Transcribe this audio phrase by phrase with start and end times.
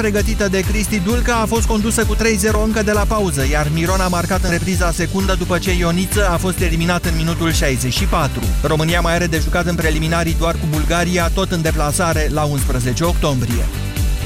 [0.00, 2.18] pregătită de Cristi Dulca a fost condusă cu 3-0
[2.64, 6.36] încă de la pauză, iar Miron a marcat în repriza secundă după ce Ioniță a
[6.36, 8.42] fost eliminat în minutul 64.
[8.62, 13.04] România mai are de jucat în preliminarii doar cu Bulgaria, tot în deplasare la 11
[13.04, 13.64] octombrie.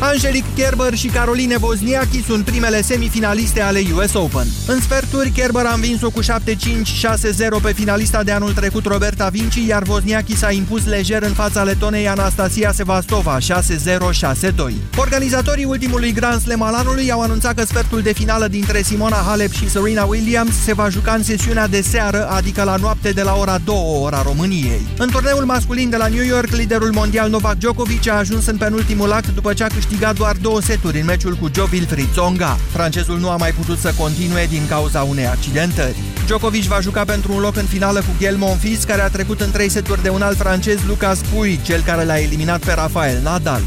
[0.01, 4.47] Angelic Kerber și Caroline Wozniacki sunt primele semifinaliste ale US Open.
[4.67, 6.27] În sferturi, Kerber a învins-o cu 7-5, 6-0
[7.63, 12.09] pe finalista de anul trecut Roberta Vinci, iar Wozniacki s-a impus lejer în fața letonei
[12.09, 13.45] Anastasia Sevastova, 6-0,
[14.71, 14.73] 6-2.
[14.97, 19.53] Organizatorii ultimului Grand Slam al anului au anunțat că sfertul de finală dintre Simona Halep
[19.53, 23.35] și Serena Williams se va juca în sesiunea de seară, adică la noapte de la
[23.35, 24.87] ora 2 ora României.
[24.99, 29.13] În turneul masculin de la New York, liderul mondial Novak Djokovic a ajuns în penultimul
[29.13, 32.59] act după ce a câștigat câștigat doar două seturi în meciul cu Joe Wilfried Tsonga.
[32.73, 35.97] Francezul nu a mai putut să continue din cauza unei accidentări.
[36.25, 39.51] Djokovic va juca pentru un loc în finală cu Gael Monfils, care a trecut în
[39.51, 43.63] trei seturi de un alt francez, Lucas Pui, cel care l-a eliminat pe Rafael Nadal.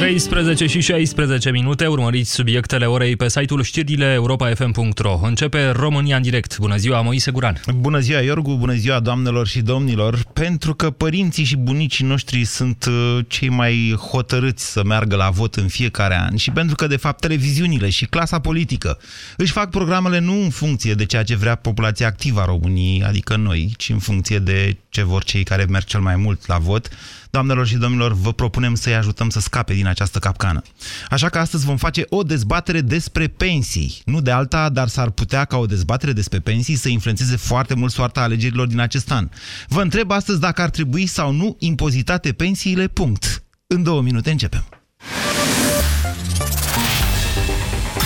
[0.00, 5.20] 13 și 16 minute, urmăriți subiectele orei pe site-ul știrile europa.fm.ro.
[5.22, 6.58] Începe România în direct.
[6.58, 7.60] Bună ziua, Moise Guran.
[7.74, 10.18] Bună ziua, Iorgu, bună ziua, doamnelor și domnilor.
[10.32, 15.54] Pentru că părinții și bunicii noștri sunt uh, cei mai hotărâți să meargă la vot
[15.54, 18.98] în fiecare an și pentru că, de fapt, televiziunile și clasa politică
[19.36, 23.36] își fac programele nu în funcție de ceea ce vrea populația activă a României, adică
[23.36, 26.88] noi, ci în funcție de ce vor cei care merg cel mai mult la vot,
[27.30, 30.62] Doamnelor și domnilor, vă propunem să-i ajutăm să scape din această capcană.
[31.08, 34.02] Așa că astăzi vom face o dezbatere despre pensii.
[34.04, 37.92] Nu de alta, dar s-ar putea ca o dezbatere despre pensii să influențeze foarte mult
[37.92, 39.28] soarta alegerilor din acest an.
[39.68, 43.42] Vă întreb astăzi dacă ar trebui sau nu impozitate pensiile, punct.
[43.66, 44.64] În două minute începem.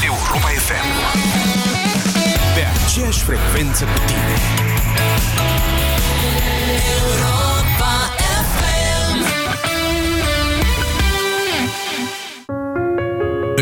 [0.04, 0.88] Europa FM
[2.54, 4.73] Pe aceeași frecvență cu tine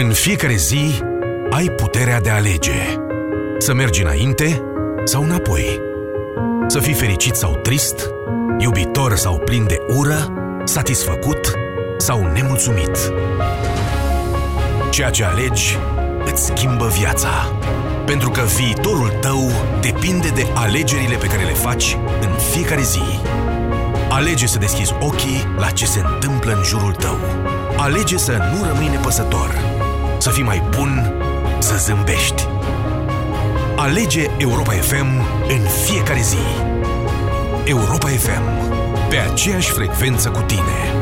[0.03, 1.03] În fiecare zi
[1.51, 2.99] ai puterea de a alege.
[3.59, 4.63] Să mergi înainte
[5.05, 5.81] sau înapoi.
[6.67, 8.11] Să fii fericit sau trist,
[8.59, 10.33] iubitor sau plin de ură,
[10.65, 11.53] satisfăcut
[11.97, 13.13] sau nemulțumit.
[14.91, 15.79] Ceea ce alegi
[16.25, 17.59] îți schimbă viața.
[18.07, 23.21] Pentru că viitorul tău depinde de alegerile pe care le faci în fiecare zi.
[24.09, 27.19] Alege să deschizi ochii la ce se întâmplă în jurul tău.
[27.77, 29.72] Alege să nu rămâi nepăsător
[30.23, 31.13] să fii mai bun,
[31.59, 32.49] să zâmbești.
[33.77, 35.07] Alege Europa FM
[35.49, 36.37] în fiecare zi.
[37.65, 38.43] Europa FM.
[39.09, 41.02] Pe aceeași frecvență cu tine.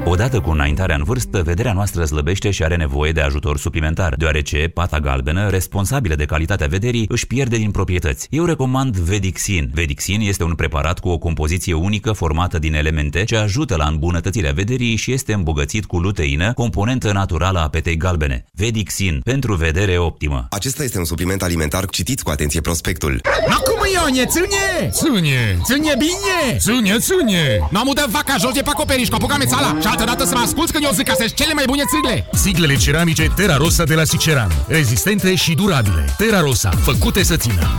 [0.05, 4.71] Odată cu înaintarea în vârstă, vederea noastră slăbește și are nevoie de ajutor suplimentar, deoarece
[4.73, 8.27] pata galbenă, responsabilă de calitatea vederii, își pierde din proprietăți.
[8.29, 9.69] Eu recomand Vedixin.
[9.73, 14.51] Vedixin este un preparat cu o compoziție unică formată din elemente ce ajută la îmbunătățirea
[14.51, 18.45] vederii și este îmbogățit cu luteină, componentă naturală a petei galbene.
[18.51, 20.47] Vedixin, pentru vedere optimă.
[20.49, 21.85] Acesta este un supliment alimentar.
[21.85, 23.21] Citiți cu atenție prospectul.
[23.47, 24.89] Acum Ionie, ține!
[24.89, 25.59] Ține!
[25.63, 26.57] Ține bine!
[26.57, 27.67] Ține, ține!
[27.69, 30.35] Nu am udat vaca jos de pe acoperiș cu apucame țala și altă dată să
[30.35, 32.25] mă asculți când eu zic că sunt cele mai bune țigle.
[32.33, 34.51] Siglele ceramice Terra Rosa de la Siceran.
[34.67, 36.15] Rezistente și durabile.
[36.17, 37.69] Terra Rosa, făcute să țină.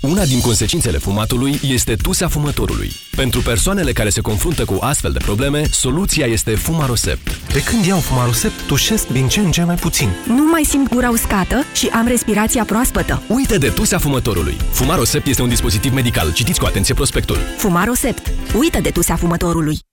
[0.00, 2.92] Una din consecințele fumatului este tusea fumătorului.
[3.16, 7.52] Pentru persoanele care se confruntă cu astfel de probleme, soluția este Fumarosept.
[7.52, 10.08] De când iau Fumarosept, tușesc din ce în ce mai puțin.
[10.26, 13.22] Nu mai simt gura uscată și am respirația proaspătă.
[13.28, 14.56] Uite de tusea fumătorului.
[14.70, 16.32] Fumarosept este un dispozitiv medical.
[16.32, 17.38] Citiți cu atenție prospectul.
[17.56, 18.32] Fumarosept.
[18.58, 19.85] Uită de tusea fumătorului.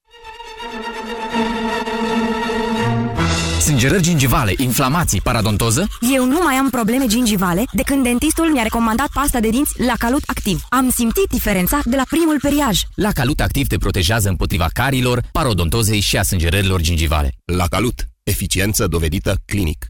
[3.63, 5.87] Sângerări gingivale, inflamații, paradontoză?
[6.15, 9.93] Eu nu mai am probleme gingivale de când dentistul mi-a recomandat pasta de dinți la
[9.97, 10.63] Calut Activ.
[10.69, 12.81] Am simțit diferența de la primul periaj.
[12.95, 17.31] La Calut Activ te protejează împotriva carilor, parodontozei și a sângerărilor gingivale.
[17.45, 18.07] La Calut.
[18.23, 19.85] Eficiență dovedită clinic.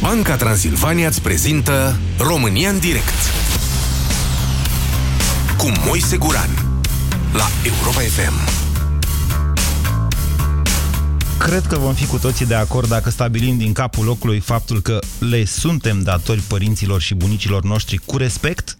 [0.00, 3.14] Banca Transilvania îți prezintă România în direct
[5.56, 6.50] cu Moise Guran
[7.32, 8.65] la Europa FM.
[11.38, 14.98] Cred că vom fi cu toții de acord dacă stabilim din capul locului faptul că
[15.18, 18.78] le suntem datori părinților și bunicilor noștri cu respect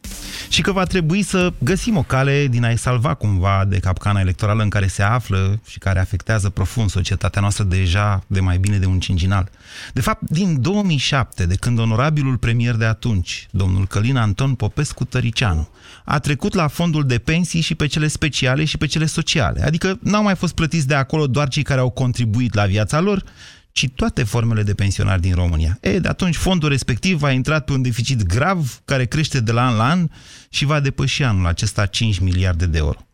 [0.49, 4.63] și că va trebui să găsim o cale din a-i salva cumva de capcana electorală
[4.63, 8.87] în care se află și care afectează profund societatea noastră deja de mai bine de
[8.87, 9.51] un cincinal.
[9.93, 15.69] De fapt, din 2007, de când onorabilul premier de atunci, domnul Călin Anton Popescu Tăricianu,
[16.05, 19.63] a trecut la fondul de pensii și pe cele speciale și pe cele sociale.
[19.63, 23.25] Adică n-au mai fost plătiți de acolo doar cei care au contribuit la viața lor,
[23.73, 25.79] ci toate formele de pensionari din România.
[25.81, 29.67] E, de atunci fondul respectiv a intrat pe un deficit grav care crește de la
[29.67, 30.09] an la an
[30.49, 33.07] și va depăși anul acesta 5 miliarde de euro.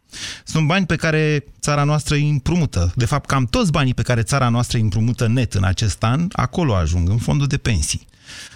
[0.45, 2.93] Sunt bani pe care țara noastră îi împrumută.
[2.97, 6.27] De fapt, cam toți banii pe care țara noastră îi împrumută net în acest an,
[6.33, 8.07] acolo ajung, în fondul de pensii.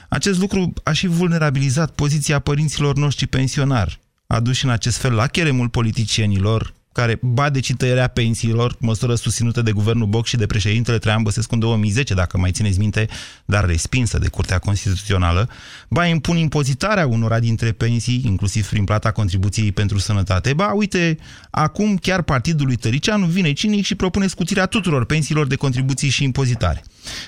[0.08, 5.68] Acest lucru a și vulnerabilizat poziția părinților noștri pensionari, aduși în acest fel la cheremul
[5.68, 11.22] politicienilor, care ba de tăierea pensiilor, măsură susținută de guvernul Boc și de președintele Traian
[11.22, 13.08] Băsescu în 2010, dacă mai țineți minte,
[13.44, 15.48] dar respinsă de Curtea Constituțională,
[15.88, 20.52] ba impun impozitarea unora dintre pensii, inclusiv prin plata contribuției pentru sănătate.
[20.52, 21.18] Ba, uite,
[21.50, 26.24] acum chiar partidul lui Tăricianu vine cinic și propune scutirea tuturor pensiilor de contribuții și
[26.24, 26.84] impozitare.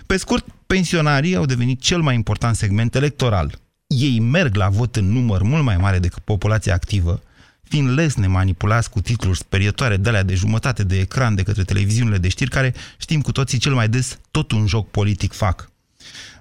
[0.06, 3.58] Pe scurt, pensionarii au devenit cel mai important segment electoral.
[3.86, 7.22] Ei merg la vot în număr mult mai mare decât populația activă,
[7.68, 12.18] fiind lesne manipulați cu titluri sperietoare de alea de jumătate de ecran de către televiziunile
[12.18, 15.70] de știri, care știm cu toții cel mai des tot un joc politic fac.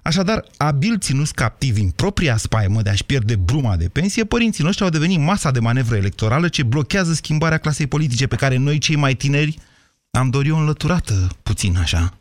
[0.01, 4.83] Așadar, abil ținuți captivi în propria spaimă de a-și pierde bruma de pensie, părinții noștri
[4.83, 8.95] au devenit masa de manevră electorală ce blochează schimbarea clasei politice pe care noi, cei
[8.95, 9.57] mai tineri,
[10.11, 12.16] am dorit-o înlăturată puțin așa.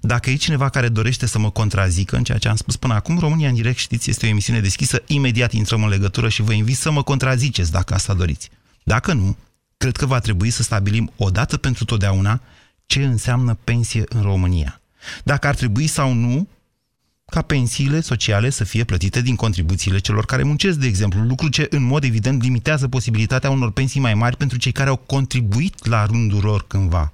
[0.00, 3.18] Dacă e cineva care dorește să mă contrazică în ceea ce am spus până acum,
[3.18, 6.76] România în direct, știți, este o emisiune deschisă, imediat intrăm în legătură și vă invit
[6.76, 8.50] să mă contraziceți dacă asta doriți.
[8.82, 9.36] Dacă nu,
[9.76, 12.40] cred că va trebui să stabilim odată pentru totdeauna
[12.86, 14.80] ce înseamnă pensie în România.
[15.24, 16.48] Dacă ar trebui sau nu
[17.30, 21.66] ca pensiile sociale să fie plătite din contribuțiile celor care muncesc, de exemplu, lucru ce
[21.70, 26.06] în mod evident limitează posibilitatea unor pensii mai mari pentru cei care au contribuit la
[26.06, 27.12] rândul lor cândva.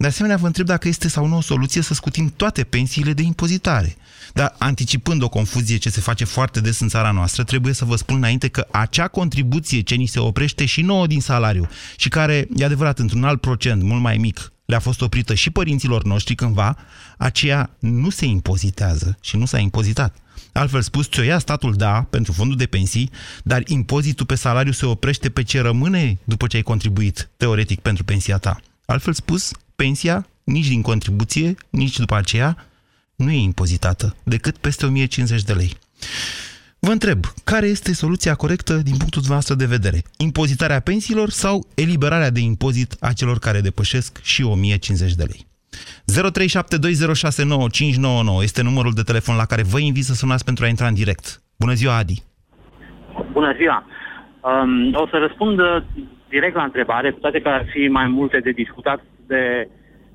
[0.00, 3.22] De asemenea, vă întreb dacă este sau nu o soluție să scutim toate pensiile de
[3.22, 3.96] impozitare.
[4.32, 7.96] Dar anticipând o confuzie ce se face foarte des în țara noastră, trebuie să vă
[7.96, 12.48] spun înainte că acea contribuție ce ni se oprește și nouă din salariu și care,
[12.56, 16.76] e adevărat, într-un alt procent, mult mai mic, le-a fost oprită și părinților noștri cândva,
[17.18, 20.16] aceea nu se impozitează și nu s-a impozitat.
[20.52, 23.10] Altfel spus, ți-o ia statul, da, pentru fondul de pensii,
[23.44, 28.04] dar impozitul pe salariu se oprește pe ce rămâne după ce ai contribuit, teoretic, pentru
[28.04, 28.60] pensia ta.
[28.86, 29.50] Altfel spus,
[29.82, 32.50] pensia, nici din contribuție, nici după aceea,
[33.16, 35.72] nu e impozitată, decât peste 1050 de lei.
[36.86, 39.98] Vă întreb, care este soluția corectă din punctul dumneavoastră de vedere?
[40.28, 45.40] Impozitarea pensiilor sau eliberarea de impozit a celor care depășesc și 1050 de lei?
[48.38, 50.94] 0372069599 este numărul de telefon la care vă invit să sunați pentru a intra în
[50.94, 51.42] direct.
[51.58, 52.22] Bună ziua, Adi!
[53.32, 53.78] Bună ziua!
[54.40, 55.66] Um, o să răspund uh,
[56.28, 59.00] direct la întrebare, cu toate că ar fi mai multe de discutat
[59.32, 59.68] de,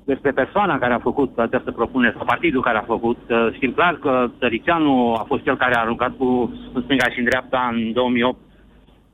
[0.04, 3.20] despre persoana care a făcut această propunere, sau partidul care a făcut.
[3.28, 6.28] Uh, știm clar că Tăricianu a fost cel care a aruncat cu
[6.74, 8.38] în stânga și în dreapta în 2008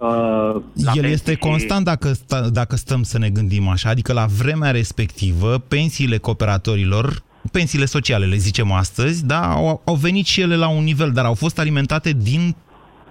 [0.02, 0.62] Uh,
[0.94, 5.58] El este constant dacă, sta, dacă stăm să ne gândim așa, adică la vremea respectivă,
[5.68, 7.22] pensiile cooperatorilor,
[7.52, 11.24] pensiile sociale, le zicem astăzi, da, au, au venit și ele la un nivel, dar
[11.24, 12.56] au fost alimentate din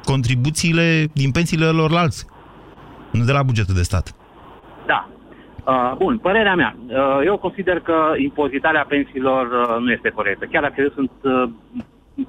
[0.04, 2.26] contribuțiile, din pensiile lor alți,
[3.12, 4.16] nu de la bugetul de stat.
[5.66, 5.72] Da.
[5.72, 6.76] Uh, bun, părerea mea.
[6.88, 10.46] Uh, eu consider că impozitarea pensiilor uh, nu este corectă.
[10.46, 11.50] Chiar dacă eu sunt uh,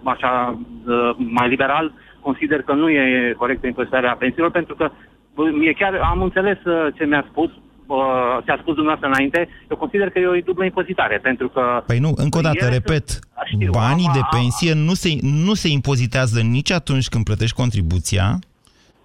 [0.03, 4.91] așa uh, mai liberal, consider că nu e corectă impozitarea pensiilor, pentru că
[5.35, 7.51] uh, mie chiar am înțeles uh, ce mi-a spus,
[7.87, 11.83] uh, ce a spus dumneavoastră înainte, eu consider că e o dublă impozitare, pentru că...
[11.87, 15.69] Păi nu, încă o dată, repet, știu, banii am, de pensie nu se, nu se
[15.69, 18.39] impozitează nici atunci când plătești contribuția,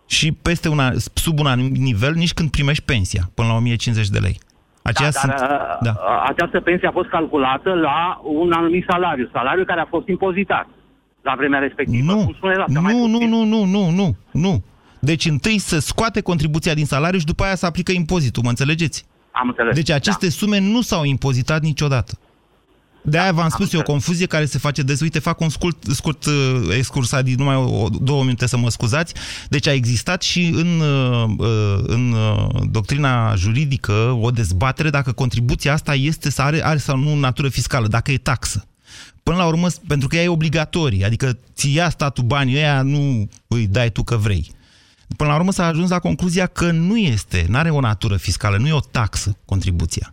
[0.08, 4.20] și peste una, sub un anumit nivel nici când primești pensia, până la 1050 de
[4.20, 4.38] lei.
[4.84, 5.34] Aceea da, sunt...
[5.36, 6.24] dar, uh, da.
[6.28, 10.68] această pensie a fost calculată la un anumit salariu, salariu care a fost impozitat
[11.22, 12.14] la vremea respectivă.
[12.14, 12.36] Nu,
[12.68, 14.64] nu, nu, nu, nu, nu, nu, nu.
[15.00, 19.06] Deci întâi să scoate contribuția din salariu și după aia să aplică impozitul, mă înțelegeți?
[19.32, 19.76] Am înțeles.
[19.76, 20.32] Deci aceste da.
[20.32, 22.18] sume nu s-au impozitat niciodată.
[23.10, 25.00] De aia v-am spus, e o confuzie care se face des.
[25.00, 26.34] Uite, fac un scurt, scurt uh,
[26.78, 29.14] excurs, Adi, numai o, două minute să mă scuzați.
[29.50, 35.74] Deci a existat și în, uh, uh în uh, doctrina juridică o dezbatere dacă contribuția
[35.74, 38.68] asta este să are, are sau nu natură fiscală, dacă e taxă.
[39.24, 43.30] Până la urmă, pentru că ea e obligatorie, adică ți ia statul banii ăia, nu
[43.48, 44.52] îi dai tu că vrei.
[45.18, 48.58] Până la urmă s-a ajuns la concluzia că nu este, nu are o natură fiscală,
[48.58, 50.12] nu e o taxă contribuția.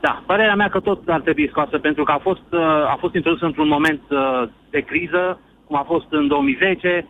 [0.00, 2.60] Da, părerea mea că tot ar trebui scoasă, pentru că a fost, uh,
[2.94, 7.06] a fost introdus într-un moment uh, de criză, cum a fost în 2010.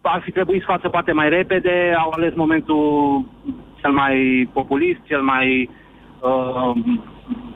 [0.00, 3.24] ar fi trebuit să față poate mai repede, au ales momentul
[3.80, 5.70] cel mai populist, cel mai
[6.20, 6.72] uh,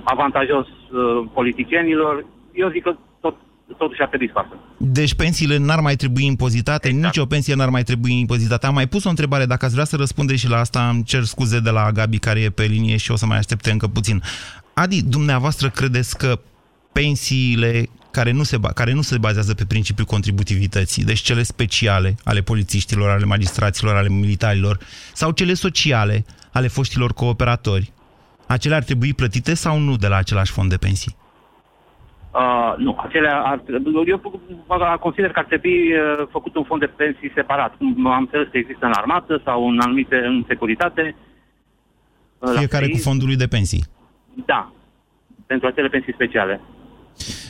[0.02, 2.24] avantajos uh, politicienilor.
[2.52, 3.36] Eu zic că tot,
[3.76, 4.58] totuși a pierdut față.
[4.76, 7.04] Deci pensiile n-ar mai trebui impozitate, exact.
[7.04, 8.66] nicio pensie n-ar mai trebui impozitată.
[8.66, 11.22] Am mai pus o întrebare, dacă ați vrea să răspundeți și la asta, îmi cer
[11.22, 14.22] scuze de la Gabi care e pe linie și o să mai aștepte încă puțin.
[14.82, 16.40] Adi, dumneavoastră credeți că
[16.92, 22.40] pensiile care nu, se, care nu se bazează pe principiul contributivității, deci cele speciale ale
[22.40, 24.78] polițiștilor, ale magistraților, ale militarilor,
[25.12, 27.92] sau cele sociale ale foștilor cooperatori,
[28.46, 31.16] acelea ar trebui plătite sau nu de la același fond de pensii?
[32.34, 33.62] Uh, nu, acelea ar,
[34.06, 34.20] eu
[35.00, 37.74] consider că ar trebui uh, făcut un fond de pensii separat.
[38.04, 41.16] Am înțeles că există în armată sau în anumite în securitate.
[42.38, 43.98] Uh, Fiecare cu fondul lui de pensii.
[44.46, 44.72] Da,
[45.46, 46.60] pentru acele pensii speciale.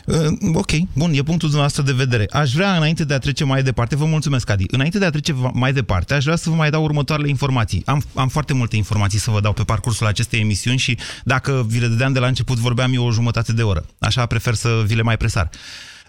[0.07, 2.27] Uh, ok, bun, e punctul dumneavoastră de vedere.
[2.31, 5.35] Aș vrea, înainte de a trece mai departe, vă mulțumesc, Adi, înainte de a trece
[5.53, 7.83] mai departe, aș vrea să vă mai dau următoarele informații.
[7.87, 11.81] Am, am foarte multe informații să vă dau pe parcursul acestei emisiuni și dacă vi
[11.81, 13.85] le dădeam de la început, vorbeam eu o jumătate de oră.
[13.99, 15.49] Așa prefer să vi le mai presar.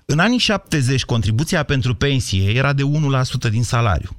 [0.06, 2.84] În anii 70, contribuția pentru pensie era de
[3.48, 4.10] 1% din salariu.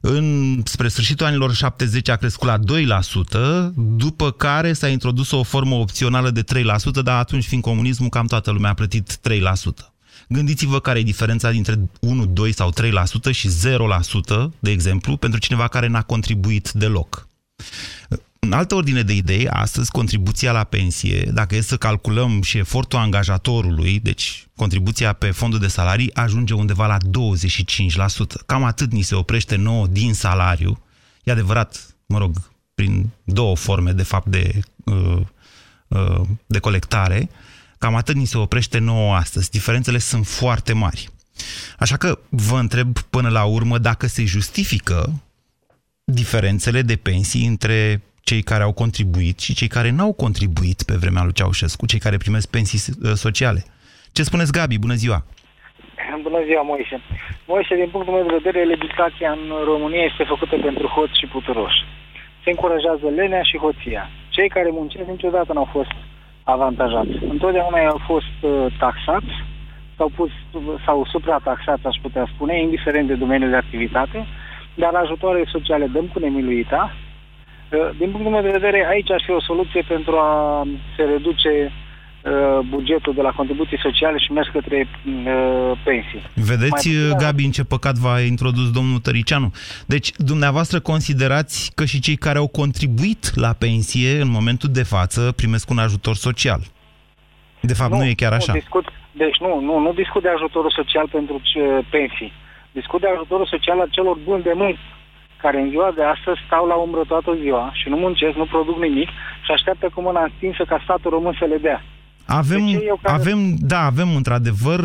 [0.00, 5.74] În, spre sfârșitul anilor 70 a crescut la 2%, după care s-a introdus o formă
[5.74, 9.90] opțională de 3%, dar atunci, fiind comunismul, cam toată lumea a plătit 3%.
[10.28, 12.72] Gândiți-vă care e diferența dintre 1, 2 sau
[13.30, 13.52] 3% și 0%,
[14.58, 17.28] de exemplu, pentru cineva care n-a contribuit deloc.
[18.46, 22.98] În altă ordine de idei, astăzi contribuția la pensie, dacă e să calculăm și efortul
[22.98, 28.44] angajatorului, deci contribuția pe fondul de salarii, ajunge undeva la 25%.
[28.46, 30.82] Cam atât ni se oprește nouă din salariu.
[31.24, 35.20] E adevărat, mă rog, prin două forme, de fapt, de, uh,
[35.88, 37.30] uh, de colectare,
[37.78, 39.50] cam atât ni se oprește nouă astăzi.
[39.50, 41.10] Diferențele sunt foarte mari.
[41.78, 45.22] Așa că vă întreb până la urmă dacă se justifică
[46.04, 51.24] diferențele de pensii între cei care au contribuit și cei care n-au contribuit pe vremea
[51.26, 52.94] lui Ceaușescu, cei care primesc pensii uh,
[53.24, 53.60] sociale.
[54.14, 54.84] Ce spuneți, Gabi?
[54.86, 55.18] Bună ziua!
[56.26, 56.96] Bună ziua, Moise.
[57.52, 61.80] Moise, din punctul meu de vedere, legislația în România este făcută pentru hoți și puturoși.
[62.44, 64.02] Se încurajează lenea și hoția.
[64.36, 65.94] Cei care muncesc niciodată n-au fost
[66.54, 67.14] avantajați.
[67.34, 69.34] Întotdeauna au fost uh, taxați
[69.96, 70.30] sau, pus,
[70.86, 74.26] sau suprataxați, aș putea spune, indiferent de domeniul de activitate,
[74.74, 77.09] dar ajutoare sociale dăm cu nemiluita, Uh,
[77.70, 82.58] din punctul meu de vedere, aici ar fi o soluție pentru a se reduce uh,
[82.68, 86.22] bugetul de la contribuții sociale și mers către uh, pensii.
[86.34, 89.52] Vedeți, Mai Gabi, în ce păcat v-a introdus domnul Tăricianu.
[89.86, 95.32] Deci, dumneavoastră considerați că și cei care au contribuit la pensie în momentul de față
[95.36, 96.60] primesc un ajutor social.
[97.60, 98.52] De fapt, nu, nu e chiar așa.
[98.52, 101.42] Nu discut, deci nu, nu, nu discut de ajutorul social pentru
[101.90, 102.32] pensii.
[102.72, 104.78] Discut de ajutorul social al celor buni de muncă
[105.42, 108.78] care în ziua de astăzi stau la umbră toată ziua și nu muncesc, nu produc
[108.78, 109.08] nimic
[109.44, 111.82] și așteaptă cu mâna întinsă ca statul român să le dea.
[112.26, 112.64] Avem,
[113.02, 113.14] care...
[113.18, 114.80] avem, da, avem într-adevăr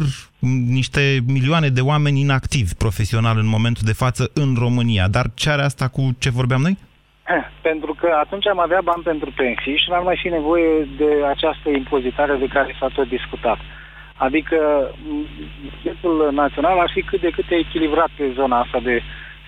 [0.79, 5.07] niște milioane de oameni inactivi profesional în momentul de față în România.
[5.07, 6.77] Dar ce are asta cu ce vorbeam noi?
[7.27, 11.09] Eh, pentru că atunci am avea bani pentru pensii și n-ar mai fi nevoie de
[11.33, 13.59] această impozitare de care s-a tot discutat.
[14.15, 14.57] Adică
[15.71, 19.01] bugetul național ar fi cât de cât echilibrat pe zona asta de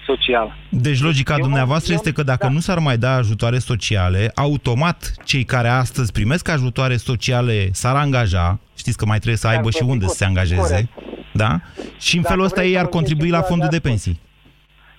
[0.09, 0.47] social.
[0.69, 2.53] Deci logica eu, dumneavoastră eu, este că dacă da.
[2.53, 4.99] nu s-ar mai da ajutoare sociale, automat
[5.29, 9.83] cei care astăzi primesc ajutoare sociale s-ar angaja, știți că mai trebuie să aibă și
[9.93, 11.33] unde să se angajeze, corect.
[11.41, 11.51] da?
[11.99, 14.19] Și în felul ăsta ei ar contribui la fondul de pensii.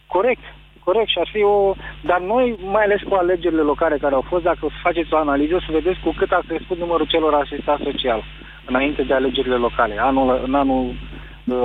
[0.07, 0.45] Corect,
[0.85, 1.75] corect și ar fi o...
[2.11, 5.61] Dar noi, mai ales cu alegerile locale care au fost, dacă faceți o analiză, o
[5.61, 8.25] să vedeți cu cât a crescut numărul celor asistați social
[8.71, 11.19] înainte de alegerile locale, anul, în anul Uh,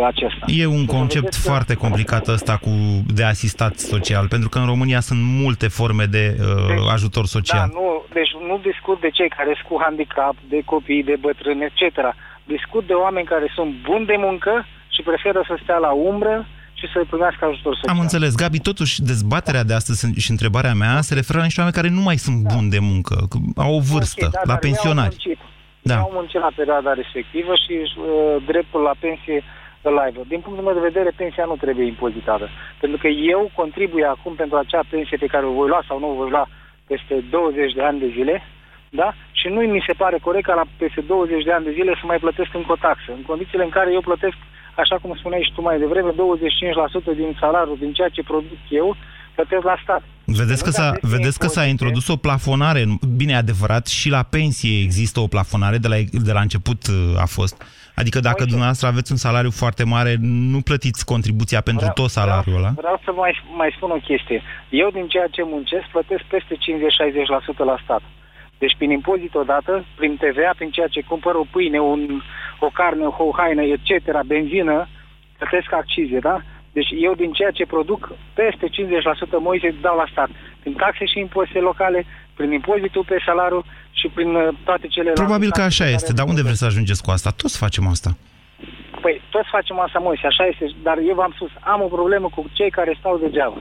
[0.06, 0.46] acesta.
[0.48, 2.70] E un concept foarte complicat ăsta cu
[3.14, 7.68] de asistat social, pentru că în România sunt multe forme de uh, deci, ajutor social.
[7.68, 11.64] Da, nu, deci nu discut de cei care sunt cu handicap, de copii, de bătrâni,
[11.64, 11.98] etc.
[12.44, 16.86] Discut de oameni care sunt buni de muncă și preferă să stea la umbră și
[16.94, 17.96] să primească ajutor social.
[17.96, 18.36] Am înțeles.
[18.36, 22.02] Gabi, totuși, dezbaterea de astăzi și întrebarea mea se referă la niște oameni care nu
[22.02, 22.54] mai sunt da.
[22.54, 23.16] buni de muncă,
[23.56, 25.38] au o vârstă, okay, da, la pensionari.
[25.82, 25.98] Da.
[25.98, 29.44] Au muncit la perioada respectivă și uh, dreptul la pensie
[29.90, 30.22] îl aibă.
[30.28, 32.46] Din punctul meu de vedere, pensia nu trebuie impozitată.
[32.82, 36.10] Pentru că eu contribui acum pentru acea pensie pe care o voi lua sau nu
[36.10, 36.46] o voi lua
[36.88, 38.36] peste 20 de ani de zile,
[38.90, 39.14] da?
[39.32, 42.06] Și nu mi se pare corect ca la peste 20 de ani de zile să
[42.06, 43.10] mai plătesc încă o taxă.
[43.18, 44.38] În condițiile în care eu plătesc,
[44.76, 46.14] așa cum spuneai și tu mai devreme, 25%
[47.22, 48.96] din salariul, din ceea ce produc eu,
[49.36, 50.04] plătesc la stat.
[50.26, 52.84] Vedeți că, s-a, vedeți că s-a introdus o plafonare,
[53.16, 57.26] bine adevărat, și la pensie există o plafonare, de la, de la început uh, a
[57.26, 57.64] fost
[57.96, 58.52] Adică dacă Moise.
[58.54, 60.16] dumneavoastră aveți un salariu foarte mare,
[60.54, 62.72] nu plătiți contribuția pentru tot salariul ăla?
[62.76, 64.42] Vreau să mai, mai spun o chestie.
[64.70, 66.58] Eu din ceea ce muncesc plătesc peste 50-60%
[67.72, 68.02] la stat.
[68.58, 72.22] Deci prin impozit odată, prin TVA, prin ceea ce cumpăr o pâine, un,
[72.60, 73.88] o carne, o haină, etc.,
[74.26, 74.88] benzină,
[75.38, 76.42] plătesc accize, da?
[76.72, 78.72] Deci eu din ceea ce produc, peste 50%
[79.40, 80.30] Moise dau la stat.
[80.64, 82.06] Prin taxe și impozite locale,
[82.38, 83.62] prin impozitul pe salariu
[84.00, 85.22] și prin uh, toate celelalte...
[85.22, 86.48] Probabil că taxe așa care este, dar unde sunt.
[86.48, 87.30] vreți să ajungeți cu asta?
[87.42, 88.10] Toți facem asta.
[89.02, 92.42] Păi, toți facem asta, Moise, așa este, dar eu v-am spus, am o problemă cu
[92.58, 93.58] cei care stau degeaba.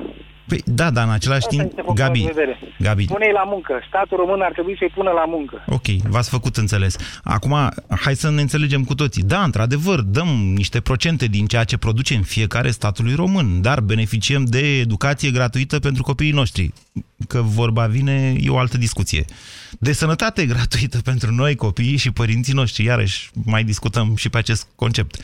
[0.49, 2.58] Păi da, dar în același Asta timp, este punctul Gabi, meu de vedere.
[2.80, 3.80] Gabi, Pune-i la muncă.
[3.88, 5.64] Statul român ar trebui să-i pună la muncă.
[5.66, 6.96] Ok, v-ați făcut înțeles.
[7.22, 7.70] Acum,
[8.00, 9.22] hai să ne înțelegem cu toții.
[9.22, 14.78] Da, într-adevăr, dăm niște procente din ceea ce producem fiecare statului român, dar beneficiem de
[14.78, 16.72] educație gratuită pentru copiii noștri.
[17.28, 19.25] Că vorba vine, e o altă discuție.
[19.78, 24.66] De sănătate gratuită pentru noi, copiii și părinții noștri, iarăși mai discutăm și pe acest
[24.75, 25.16] concept.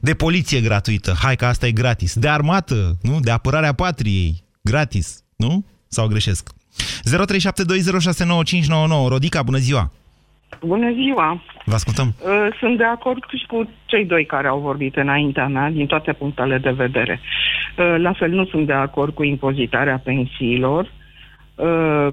[0.00, 2.14] De poliție gratuită, hai că asta e gratis.
[2.14, 3.20] De armată, nu?
[3.20, 5.64] De apărarea patriei, gratis, nu?
[5.88, 6.50] Sau greșesc?
[6.52, 6.54] 0372069599.
[9.08, 9.90] Rodica, bună ziua!
[10.60, 11.42] Bună ziua!
[11.64, 12.14] Vă ascultăm.
[12.24, 16.12] Uh, Sunt de acord și cu cei doi care au vorbit înaintea mea, din toate
[16.12, 17.20] punctele de vedere.
[17.78, 20.92] Uh, La fel nu sunt de acord cu impozitarea pensiilor.
[21.62, 22.08] Uh,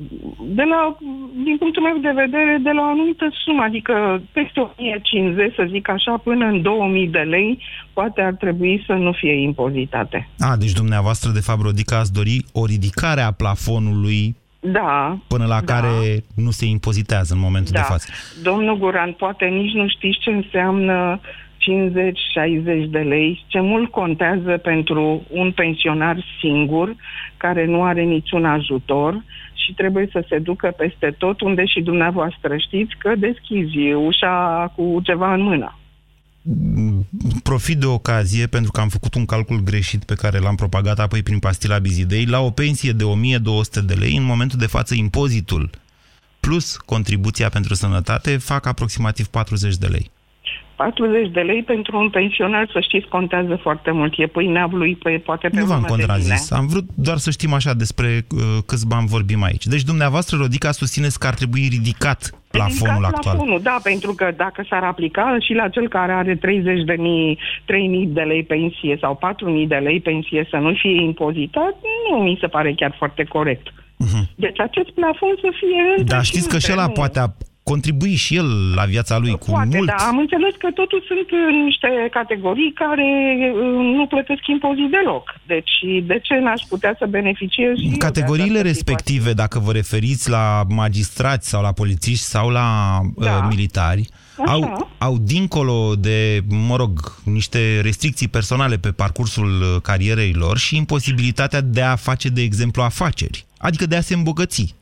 [0.47, 0.97] De la,
[1.43, 5.89] din punctul meu de vedere, de la o anumită sumă, adică peste 1050, să zic
[5.89, 7.59] așa, până în 2000 de lei,
[7.93, 10.29] poate ar trebui să nu fie impozitate.
[10.39, 15.61] A, deci dumneavoastră, de fapt, Rodica, ați dori o ridicare a plafonului Da, până la
[15.61, 15.73] Da.
[15.73, 17.79] care nu se impozitează în momentul Da.
[17.79, 18.07] de față.
[18.43, 21.19] Domnul Guran, poate nici nu știți ce înseamnă
[21.59, 26.95] 50-60 de lei, ce mult contează pentru un pensionar singur
[27.39, 32.57] care nu are niciun ajutor și trebuie să se ducă peste tot unde și dumneavoastră
[32.57, 35.73] știți că deschizi ușa cu ceva în mână.
[37.43, 41.23] Profit de ocazie, pentru că am făcut un calcul greșit pe care l-am propagat apoi
[41.23, 45.69] prin pastila Bizidei, la o pensie de 1200 de lei, în momentul de față impozitul
[46.39, 50.11] plus contribuția pentru sănătate fac aproximativ 40 de lei.
[50.83, 54.13] 40 de lei pentru un pensionar, să știți, contează foarte mult.
[54.17, 56.25] E pâinea lui, pe, poate pe Nu v-am urmă de contrazis.
[56.49, 56.59] mine.
[56.61, 59.65] Am vrut doar să știm așa despre uh, câți bani vorbim aici.
[59.65, 62.19] Deci dumneavoastră, Rodica, susțineți că ar trebui ridicat
[62.51, 63.35] plafonul Ridicat actual.
[63.35, 67.39] Plafonul, da, pentru că dacă s-ar aplica și la cel care are 30 de mii,
[67.65, 71.73] 3 mii de lei pensie sau 4 mii de lei pensie să nu fie impozitat,
[72.11, 73.67] nu mi se pare chiar foarte corect.
[74.35, 76.37] Deci acest plafon să fie între Dar și Mhm.
[76.37, 77.27] știți că între, și ăla nu- poate a
[77.71, 79.87] contribui și el la viața lui cu Poate, mult.
[79.87, 79.95] da.
[80.11, 83.09] Am înțeles că totuși sunt uh, niște categorii care
[83.53, 85.25] uh, nu plătesc impozit deloc.
[85.53, 89.71] Deci de ce n-aș putea să beneficiez și eu de Categoriile această respective, dacă vă
[89.71, 92.67] referiți la magistrați sau la polițiști sau la
[93.15, 93.35] Da.
[93.41, 94.03] uh, militari,
[94.43, 94.51] Așa.
[94.51, 96.91] au, au dincolo de, mă rog,
[97.25, 102.81] niște restricții personale pe parcursul uh, carierei lor și imposibilitatea de a face, de exemplu,
[102.81, 103.45] afaceri.
[103.57, 104.75] Adică de a se îmbogăți.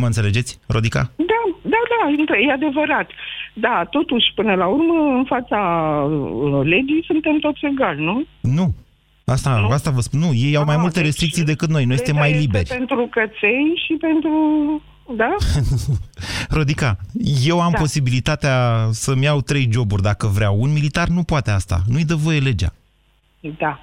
[0.00, 1.10] Mă înțelegeți, Rodica?
[1.16, 1.80] Da, da,
[2.26, 3.10] da, e adevărat.
[3.54, 5.58] Da, totuși, până la urmă, în fața
[6.10, 8.24] uh, legii suntem toți egali, nu?
[8.40, 8.74] Nu.
[9.24, 9.68] Asta, Nu?
[9.68, 10.20] asta vă spun.
[10.20, 11.84] Nu, ei au mai Ah, multe deci restricții decât noi.
[11.84, 12.68] Noi suntem Legea mai este liberi.
[12.68, 14.30] pentru căței și pentru...
[15.16, 15.34] Da?
[16.58, 16.96] Rodica,
[17.44, 17.78] eu am Da.
[17.78, 20.60] posibilitatea să-mi iau trei joburi dacă vreau.
[20.60, 21.78] Un militar nu poate asta.
[21.86, 22.72] Nu-i dă voie legea.
[23.58, 23.80] Da.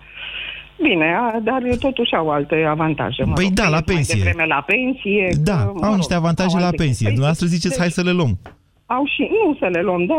[0.89, 3.23] Bine, a, dar totuși au alte avantaje.
[3.23, 4.15] Mă Băi, rog, da, la trăiesc mai pensie.
[4.23, 5.25] devreme la pensie.
[5.51, 7.05] Da, că, mă au rog, niște avantaje au la alte pensie.
[7.05, 7.15] chestii.
[7.17, 8.33] Dumneavoastră ziceți, Deci, hai să le luăm.
[8.85, 10.17] Au și, nu să le luăm, dar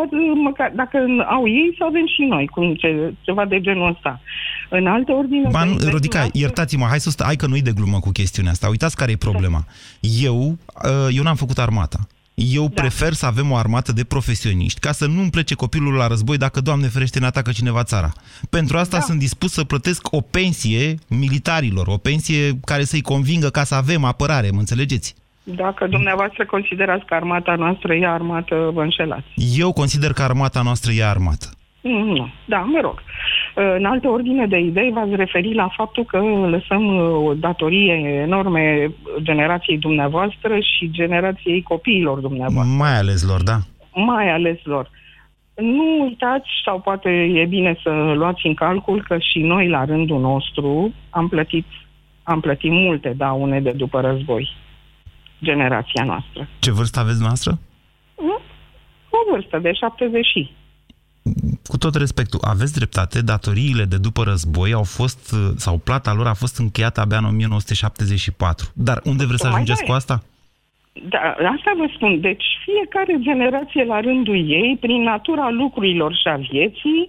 [0.48, 0.96] măcar, dacă
[1.36, 4.20] au ei, să avem și noi, cum ce, ceva de genul ăsta.
[4.70, 5.48] În alte ordine...
[5.50, 7.98] Ba, de nu, idei, Rodica, dumneavoastră- iertați-mă, hai să stă, hai că nu-i de glumă
[7.98, 8.68] cu chestiunea asta.
[8.68, 9.64] Uitați care e problema.
[10.22, 11.98] Eu, uh, eu n-am făcut armata.
[12.38, 12.80] Eu Da.
[12.80, 16.60] prefer să avem o armată de profesioniști, ca să nu-mi plece copilul la război dacă,
[16.60, 18.12] Doamne ferește, ne atacă cineva țara.
[18.50, 19.02] Pentru asta Da.
[19.02, 24.04] sunt dispus să plătesc o pensie militarilor, o pensie care să-i convingă ca să avem
[24.04, 25.14] apărare, mă înțelegeți?
[25.42, 29.26] Dacă dumneavoastră considerați că armata noastră e armată, vă înșelați.
[29.56, 31.46] Eu consider că armata noastră e armată.
[31.86, 33.02] Mm, Nu, da, mă rog.
[33.76, 36.18] În altă ordine de idei v-ați referi la faptul că
[36.48, 38.90] lăsăm uh, o datorie enorme
[39.22, 43.56] generației dumneavoastră și generației copiilor dumneavoastră, Mai ales lor, da?
[43.94, 44.90] mai ales lor.
[45.54, 50.20] Nu uitați, sau poate e bine să luați în calcul că și noi, la rândul
[50.20, 51.66] nostru, am plătit,
[52.22, 54.48] am plătit multe daune de după război.
[55.42, 56.48] Generația noastră.
[56.58, 57.58] Ce vârstă aveți noastră?
[58.18, 58.38] Nu?
[59.10, 60.50] O vârstă de 70 și.
[61.68, 66.34] Cu tot respectul, aveți dreptate, datoriile de după război au fost, sau plata lor a
[66.34, 68.66] fost încheiată abia în 1974.
[68.74, 69.98] Dar unde vreți să Tocmai ajungeți de cu aia.
[69.98, 70.22] asta?
[71.12, 71.18] Da,
[71.56, 72.20] asta vă spun.
[72.20, 77.08] Deci fiecare generație la rândul ei, prin natura lucrurilor și a vieții,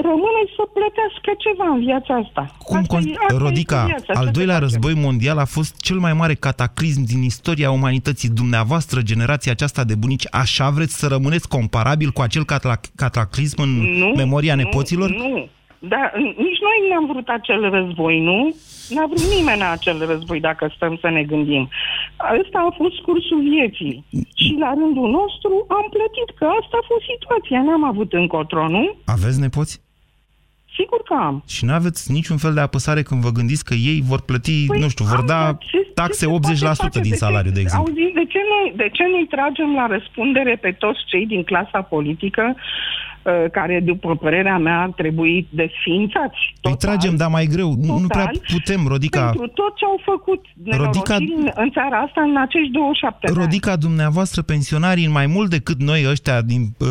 [0.00, 2.42] rămâne să plătească ceva în viața asta.
[2.64, 4.80] Cum asta con- e- asta Rodica, este viața, al ce doilea să facem?
[4.80, 8.28] război mondial a fost cel mai mare cataclism din istoria umanității.
[8.28, 13.70] Dumneavoastră, generația aceasta de bunici, așa vreți să rămâneți comparabil cu acel catla- cataclism în
[13.98, 15.10] Nu, memoria nu, nepoților?
[15.10, 16.10] Nu, da,
[16.46, 18.54] nici noi n-am vrut acel război, nu?
[18.94, 21.68] N-a vrut nimeni acel război, dacă stăm să ne gândim.
[22.40, 24.04] Ăsta a fost cursul vieții.
[24.34, 27.62] Și la rândul nostru am plătit, că asta a fost situația.
[27.62, 28.96] N-am avut încotro, nu?
[29.04, 29.84] Aveți nepoți?
[30.78, 31.42] Sigur că am.
[31.48, 34.88] Și nu aveți niciun fel de apăsare când vă gândiți că ei vor plăti, nu
[34.88, 35.58] știu, vor da
[35.94, 36.26] taxe
[36.98, 37.88] 80% din salariu, de exemplu.
[37.88, 41.80] Auziți, de ce, nu, de ce nu-i tragem la răspundere pe toți cei din clasa
[41.82, 43.05] politică uh,
[43.52, 46.38] care, după părerea mea, ar trebui desfințați?
[46.62, 47.74] Îi tragem, dar mai greu.
[47.74, 48.42] Nu, nu prea Total.
[48.52, 49.24] putem, Rodica.
[49.24, 51.14] Pentru tot ce au făcut Rodica- Rodica...
[51.62, 53.40] în țara asta în acești 27 de ani.
[53.42, 56.88] Rodica, dumneavoastră, pensionarii, în mai mult decât noi ăștia, din, uh,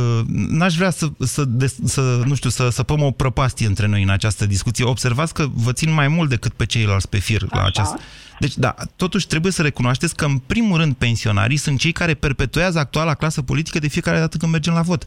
[0.50, 4.10] n-aș vrea să, să, de, să, nu știu, să săpăm o prăpastie între noi în
[4.10, 4.86] această discuție.
[4.86, 8.00] Observați că vă țin mai mult decât pe ceilalți pe fir la această...
[8.40, 12.80] Deci, da, totuși trebuie să recunoașteți că, în primul rând, pensionarii sunt cei care perpetuează
[12.80, 15.04] actuala clasă politică de fiecare dată când mergem la vot.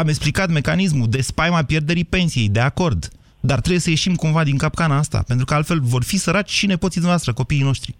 [0.00, 3.08] Am explicat mecanismul de spaima pierderii pensiei, de acord.
[3.40, 6.66] Dar trebuie să ieșim cumva din capcana asta, pentru că altfel vor fi săraci și
[6.66, 7.94] nepoții noastre, copiii noștri.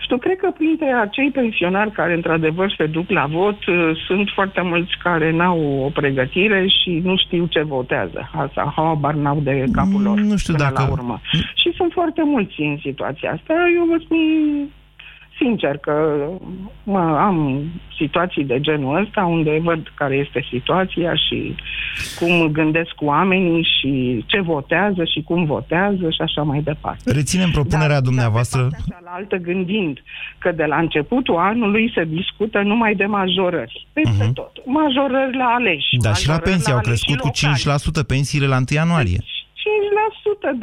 [0.00, 4.60] Știu, cred că printre acei pensionari care într-adevăr se duc la vot, uh, sunt foarte
[4.60, 8.30] mulți care n-au o pregătire și nu știu ce votează.
[8.34, 10.18] Asta, habar n-au de capul lor.
[10.18, 11.20] Nu știu până dacă- La urmă.
[11.60, 13.54] Și sunt foarte mulți în situația asta.
[13.78, 14.18] Eu vă spun
[15.38, 16.18] sincer că
[16.84, 17.64] mă, am
[17.98, 21.54] situații de genul ăsta unde văd care este situația și
[22.18, 27.12] cum gândesc oamenii și ce votează și cum votează și așa mai departe.
[27.12, 28.68] Reținem propunerea dumneavoastră.
[28.88, 30.02] Cealaltă gândind
[30.38, 33.86] că de la începutul anului se discută numai de majorări.
[33.92, 34.32] Peste Mhm.
[34.32, 34.52] tot.
[34.64, 35.96] Majorări la aleși.
[36.02, 37.54] Dar și la majorări pensii au aleși crescut cu locali.
[37.56, 39.18] 5% pensiile la 1 ianuarie.
[39.18, 39.47] 5%,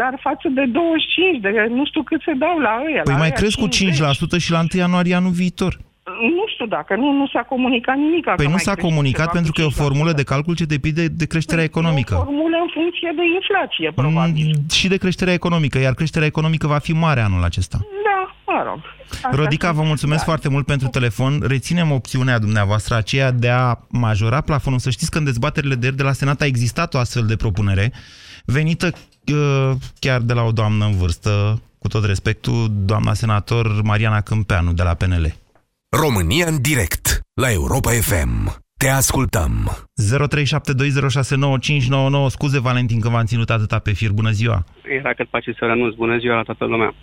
[0.02, 3.02] dar față de 25, de nu știu cât se dau la ăia.
[3.08, 5.74] Păi la mai ăia cresc cu 5% și la 1 ianuarie anul viitor.
[6.22, 8.24] Nu știu dacă nu, nu s-a comunicat nimic.
[8.26, 10.24] că Păi nu mai s-a crește comunicat ceva pentru cu că e o formulă de
[10.24, 12.14] calcul ce depinde de creșterea economică.
[12.24, 14.46] formulă în funcție de inflație, probabil.
[14.56, 17.78] Mm, Și de creșterea economică, iar creșterea economică va fi mare anul acesta.
[18.04, 18.80] Da, mă rog.
[19.12, 20.26] Asta Rodica, sunt- vă mulțumesc da.
[20.26, 21.42] foarte mult pentru telefon.
[21.48, 24.80] Reținem opțiunea dumneavoastră aceea de a majora plafonul.
[24.80, 27.36] Să știți că în dezbaterile de ieri de la Senat a existat o astfel de
[27.36, 27.92] propunere
[28.46, 28.94] venită uh,
[30.00, 34.84] chiar de la o doamnă în vârstă, cu tot respectul, doamna senator Mariana Câmpeanu de
[34.84, 35.34] la PNL.
[35.90, 38.64] România în direct la Europa FM.
[38.78, 39.52] Te ascultăm.
[42.26, 42.28] 0372069599.
[42.28, 44.12] Scuze, Valentin, că v-am ținut atâta pe fir.
[44.12, 44.64] Bună ziua!
[45.00, 45.96] Era cât face să renunț.
[45.96, 46.94] Bună ziua la toată lumea.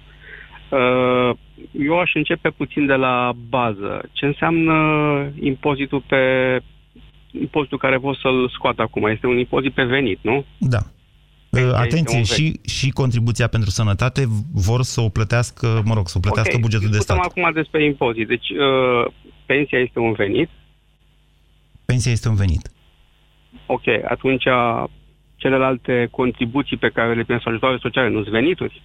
[0.68, 1.30] Uh,
[1.72, 4.08] Eu aș începe puțin de la bază.
[4.12, 4.74] Ce înseamnă
[5.40, 6.16] impozitul pe
[7.30, 9.04] impozitul care vor să-l scoată acum?
[9.04, 10.44] Este un impozit pe venit, nu?
[10.58, 10.78] Da.
[11.52, 16.14] Uh, Atenție, un și, și contribuția pentru sănătate vor să o plătească, mă rog, să
[16.18, 17.30] o plătească Ok, bugetul de discutăm stat.
[17.30, 18.26] acum despre impozit.
[18.28, 19.12] Deci, uh,
[19.46, 20.48] pensia este un venit.
[21.84, 22.70] Pensia este un venit.
[23.66, 24.44] Ok, atunci
[25.36, 28.82] celelalte contribuții pe care le primesc ajutoare sociale nu sunt venituri?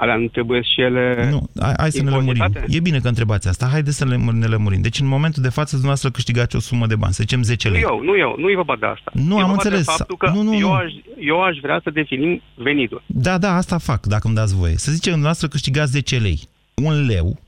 [0.00, 2.28] Alea nu trebuie și ele Nu, hai, hai să ne lămurim.
[2.42, 2.66] impozitate?
[2.76, 3.66] E bine că întrebați asta.
[3.66, 4.80] Haideți să ne ne lămurim.
[4.80, 7.74] Deci, în momentul de față, dumneavoastră câștigați o sumă de bani, să zicem 10 Nu
[7.74, 7.82] lei.
[7.82, 9.10] eu, nu eu, nu e vorba de asta.
[9.14, 9.86] Nu, e am vorba înțeles.
[9.86, 10.72] De faptul că Nu, nu, eu, nu.
[10.72, 13.02] Aș, eu aș vrea să definim venitul.
[13.06, 14.76] Da, da, asta fac, dacă îmi dați voie.
[14.76, 16.40] Să zicem, dumneavoastră câștigați 10 lei.
[16.74, 17.38] Un leu,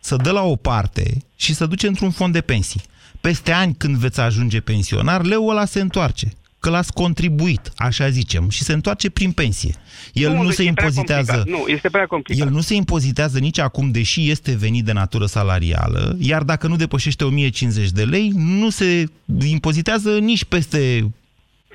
[0.00, 1.02] să dă la o parte
[1.36, 2.80] și să duce într-un fond de pensii.
[3.20, 6.26] Peste ani, când veți ajunge pensionar, leul ăla se întoarce.
[6.60, 9.74] Că l-ați contribuit, așa zicem, și se întoarce prin pensie.
[10.12, 11.32] El nu, deci se e prea impozitează...
[11.32, 11.60] complicat.
[11.60, 12.46] Nu, este prea complicat.
[12.46, 16.76] El nu se impozitează nici acum, deși este venit de natură salarială, iar dacă nu
[16.76, 19.04] depășește 1050 de lei, nu se
[19.46, 21.10] impozitează nici peste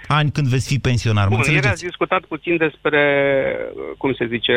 [0.08, 1.28] ani când veți fi pensionar.
[1.28, 1.74] Mă Bun, ieri înțelegeți?
[1.74, 3.02] ați discutat puțin despre,
[3.98, 4.54] cum se zice,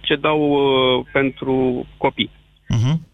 [0.00, 2.30] ce dau uh, pentru copii.
[2.68, 3.06] Mhm.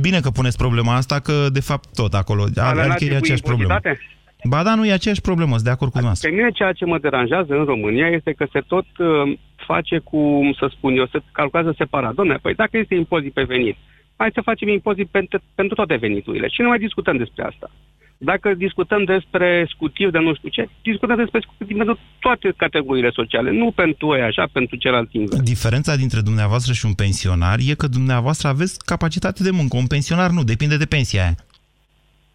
[0.00, 2.42] Bine că puneți problema asta, că de fapt tot acolo.
[2.42, 3.72] Alea n-ar Adică e trebui aceeași problemă.
[3.72, 4.00] impozitate?
[4.48, 6.28] Ba da, nu e aceeași problemă, sunt de acord cu dumneavoastră.
[6.28, 10.52] Pe mine ceea ce mă deranjează în România este că se tot uh, face cum
[10.58, 12.12] să spun eu, se calculează separat.
[12.12, 13.76] Dom'le, păi dacă este impozit pe venit,
[14.16, 16.48] hai să facem impozit pentru, pentru toate veniturile.
[16.48, 17.70] Și nu mai discutăm despre asta.
[18.18, 23.50] Dacă discutăm despre scutiri de nu știu ce, discutăm despre scutiri pentru toate categoriile sociale,
[23.50, 25.42] nu pentru ei așa, pentru celălalt invers.
[25.42, 29.76] Diferența dintre dumneavoastră și un pensionar e că dumneavoastră aveți capacitate de muncă.
[29.76, 31.34] Un pensionar nu, depinde de pensia aia.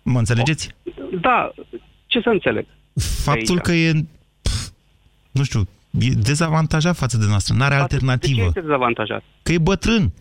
[0.04, 0.76] Mă înțelegeți?
[1.22, 1.52] Da,
[2.10, 2.66] ce să înțeleg?
[3.24, 3.64] Faptul aici?
[3.66, 4.06] că e,
[4.42, 4.68] pf,
[5.32, 5.68] nu știu,
[6.00, 8.46] e dezavantajat față de noastră, n-are De ce alternativă.
[8.46, 9.24] este dezavantajat?
[9.44, 10.12] Că e bătrân.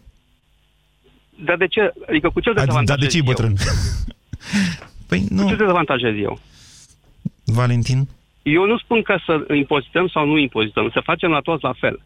[1.44, 1.92] Dar de ce?
[2.08, 3.24] Adică cu ce dezavantajez Dar de ce e eu?
[3.26, 3.54] bătrân?
[5.08, 6.40] păi Cu nu, ce dezavantajez eu?
[7.44, 8.08] Valentin.
[8.42, 12.00] Eu nu spun că să impozităm sau nu impozităm, să facem la toți la fel.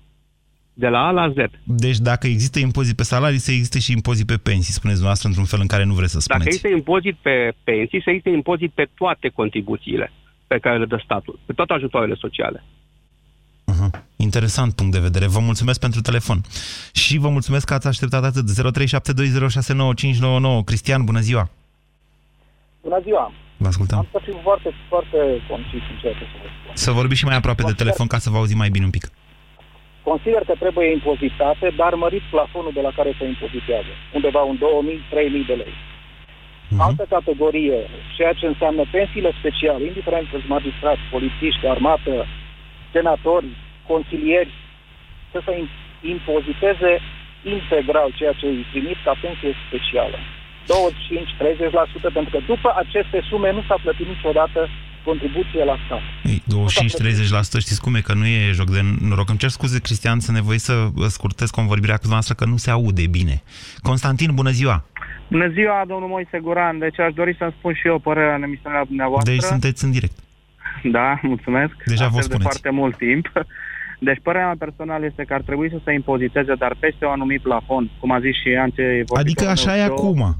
[0.75, 1.35] De la A la Z.
[1.65, 5.45] Deci dacă există impozit pe salarii, să existe și impozit pe pensii, spuneți dumneavoastră într-un
[5.47, 6.57] fel în care nu vreți să Dacă spuneți.
[6.57, 10.13] este impozit pe pensii, să existe impozit pe toate contribuțiile
[10.47, 12.65] pe care le dă statul, pe toate ajutoarele sociale.
[14.17, 15.27] Interesant punct de vedere.
[15.27, 16.41] Vă mulțumesc pentru telefon.
[16.93, 18.51] Și vă mulțumesc că ați așteptat atât.
[18.51, 18.55] 0372069599.
[20.65, 21.51] Cristian, bună ziua!
[22.83, 23.33] Bună ziua!
[23.57, 23.99] Vă ascultăm.
[23.99, 25.17] Am să fiu foarte, foarte
[25.49, 26.73] concis în ceea ce să vă spun.
[26.75, 29.11] Să vorbiți și mai aproape de telefon ca să vă auzim mai bine un pic.
[30.03, 33.93] Consider că trebuie impozitate, dar mărit plafonul de la care se impozitează.
[34.13, 35.75] Undeva un 2000-3000 de lei.
[36.79, 37.79] Altă categorie,
[38.17, 42.27] ceea ce înseamnă pensiile speciale, indiferent că sunt magistrați, polițiști, armată,
[42.93, 43.47] senatori,
[43.87, 44.53] consilieri,
[45.33, 45.75] să se im-
[46.15, 46.93] impoziteze
[47.57, 50.19] integral ceea ce îi primit ca pensie specială.
[50.71, 54.69] 25-30%, pentru că după aceste sume nu s-a plătit niciodată
[55.05, 56.03] contribuție la stat.
[56.49, 59.29] Ei, 25-30%, știți cum e, că nu e joc de noroc.
[59.29, 63.07] Îmi cer scuze, Cristian, să nevoie să scurtez convorbirea cu dumneavoastră, că nu se aude
[63.07, 63.43] bine.
[63.83, 64.85] Constantin, bună ziua!
[65.31, 66.79] Bună ziua, domnul Moise Guran.
[66.79, 69.33] Deci aș dori să-mi spun și eu părerea în emisiunea dumneavoastră.
[69.33, 70.17] Deci sunteți în direct.
[70.83, 71.73] Da, mulțumesc.
[71.87, 72.49] Deja vă Aștept de spuneți.
[72.49, 73.33] foarte mult timp.
[74.09, 77.41] Deci părerea mea personală este că ar trebui să se impoziteze, dar peste un anumit
[77.43, 79.05] plafon, cum a zis și Ante.
[79.15, 80.37] Adică așa e acum.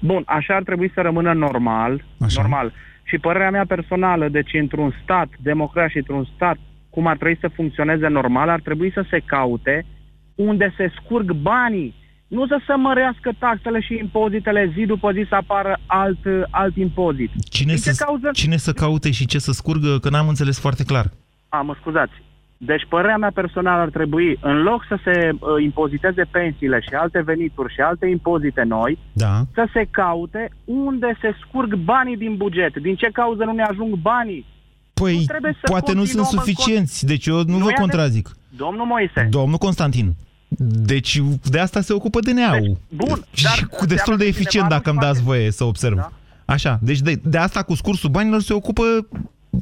[0.00, 2.40] Bun, așa ar trebui să rămână normal, Așa.
[2.40, 2.72] normal.
[3.08, 6.56] Și părerea mea personală, deci într-un stat democrat și într-un stat
[6.90, 9.86] cum ar trebui să funcționeze normal, ar trebui să se caute
[10.34, 11.94] unde se scurg banii.
[12.28, 16.18] Nu să se mărească taxele și impozitele zi după zi să apară alt,
[16.50, 17.30] alt impozit.
[17.50, 18.28] Cine, Din ce să, cauză?
[18.32, 21.06] cine să caute și ce să scurgă, că n-am înțeles foarte clar.
[21.48, 22.12] A, mă scuzați.
[22.60, 27.20] Deci părerea mea personală ar trebui, în loc să se uh, impoziteze pensiile și alte
[27.22, 29.42] venituri și alte impozite noi, Da.
[29.54, 32.76] să se caute unde se scurg banii din buget.
[32.76, 34.46] Din ce cauză nu ne ajung banii?
[34.94, 37.70] Păi, Nu trebuie să poate nu sunt continuăm în suficienți, deci eu nu, Nu vă
[37.70, 38.30] e contrazic.
[38.56, 40.14] Domnul Moise, Domnul Constantin,
[40.92, 42.60] deci de asta se ocupă DNA-ul.
[42.88, 45.22] Deci, bun, și dar cu destul de înseamnă că eficient, cineva dacă îmi nu-și dați
[45.22, 45.96] voie să observ.
[45.96, 46.12] Da.
[46.44, 48.82] Așa, deci de, de asta cu scursul banilor se ocupă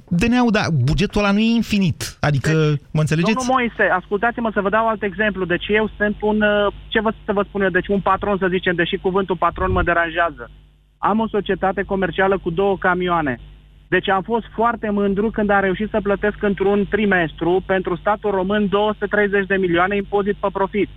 [0.08, 2.16] DNA-ul, dar bugetul ăla nu e infinit.
[2.20, 2.50] Adică,
[2.90, 3.34] mă înțelegeți?
[3.34, 5.44] Domnul Moise, ascultați-mă să vă dau alt exemplu.
[5.44, 8.46] Deci eu sunt un, uh, ce vă, să vă spun eu, deci un patron să
[8.50, 10.50] zicem, deși cuvântul patron mă deranjează.
[10.98, 13.40] Am o societate comercială cu două camioane.
[13.88, 18.68] Deci am fost foarte mândru când am reușit să plătesc într-un trimestru pentru statul român
[18.68, 20.88] 230 de milioane impozit pe profit.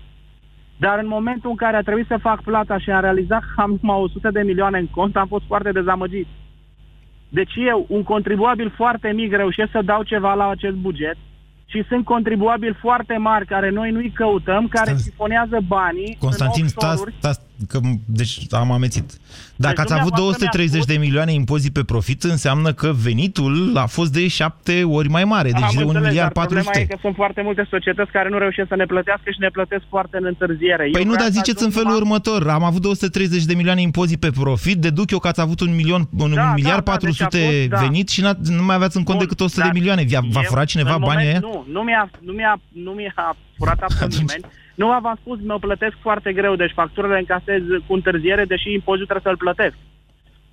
[0.78, 3.80] Dar în momentul în care a trebuit să fac plata și am realizat că am
[3.82, 6.28] numai 100 de milioane în cont, am fost foarte dezamăgit.
[7.30, 11.18] Deci eu, un contribuabil foarte mic, reușesc să dau ceva la acest buget
[11.66, 16.86] și sunt contribuabili foarte mari care noi nu-i căutăm, care sifonează banii Constantin, în stați,
[16.86, 17.16] offshore-uri.
[17.18, 19.12] stați, că, deci am amețit.
[19.56, 23.86] Dacă Deci ați avut dumneavoastră 230 de milioane impozit pe profit, înseamnă că venitul a
[23.86, 26.94] fost de șapte ori mai mare, deci Am de 1 înțeles, miliard dar problema 400.
[26.94, 29.84] e că sunt foarte multe societăți care nu reușesc să ne plătească și ne plătesc
[29.90, 30.84] foarte în întârziere.
[30.92, 32.50] Păi Eu nu, vreau dar să ziceți în ajung felul numai- următor.
[32.50, 36.02] Am avut 230 de milioane impozit pe profit, deduc eu că ați avut un milion,
[36.18, 37.78] un Da, miliard da, da, deci a 400 fost, da.
[37.88, 40.04] venit și n-a- nu mai aveați în cont Bun, decât 100 de dar milioane.
[40.04, 41.54] Vi-a, v-a eu, furat cineva în banii moment, aia?
[41.54, 44.44] Nu, nu mi-a, nu mi-a, nu mi-a furat absolut nimeni.
[44.82, 49.10] Nu v-am spus, mă plătesc foarte greu, deci facturile le încasez cu întârziere, deși impozitul
[49.12, 49.76] trebuie să-l plătesc.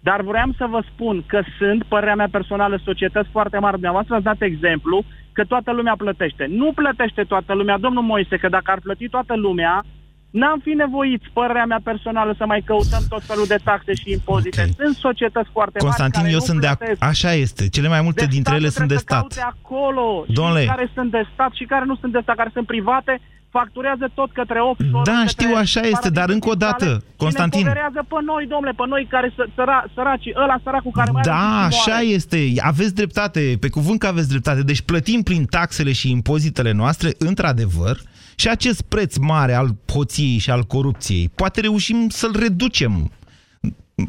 [0.09, 3.73] Dar vreau să vă spun că sunt, părerea mea personală, societăți foarte mari.
[3.79, 6.45] Dumneavoastră ați dat exemplu că toată lumea plătește.
[6.61, 9.85] Nu plătește toată lumea, domnul Moise, că dacă ar plăti toată lumea,
[10.31, 14.63] n-am fi nevoiți, părerea mea personală, să mai căutăm tot felul de taxe și impozite.
[14.63, 14.75] Ok.
[14.83, 16.99] Sunt societăți foarte Constantin, mari care eu nu sunt de plătesc.
[17.05, 17.69] ac- Așa este.
[17.69, 19.45] Cele mai multe Deci dintre ele statul sunt de trebuie să stat.
[19.45, 20.25] caute acolo.
[20.39, 20.61] Domnule.
[20.61, 23.15] Și care sunt de stat și care nu sunt de stat, care sunt private,
[23.59, 25.07] facturează tot către offshore.
[25.11, 27.61] Da, către știu, așa este, paradisuri dar încă o fiscale dată, și Constantin.
[27.63, 31.23] ne poverează pe noi, domnule, pe noi care să, săra, săraci, ăla săracul care mai
[31.25, 32.17] are Da, și așa moare.
[32.19, 32.39] este.
[32.73, 34.63] Aveți dreptate, pe cuvânt că aveți dreptate.
[34.71, 37.97] Deci plătim prin taxele și impozitele noastre, într-adevăr,
[38.41, 43.11] și acest preț mare al hoției și al corupției, poate reușim să-l reducem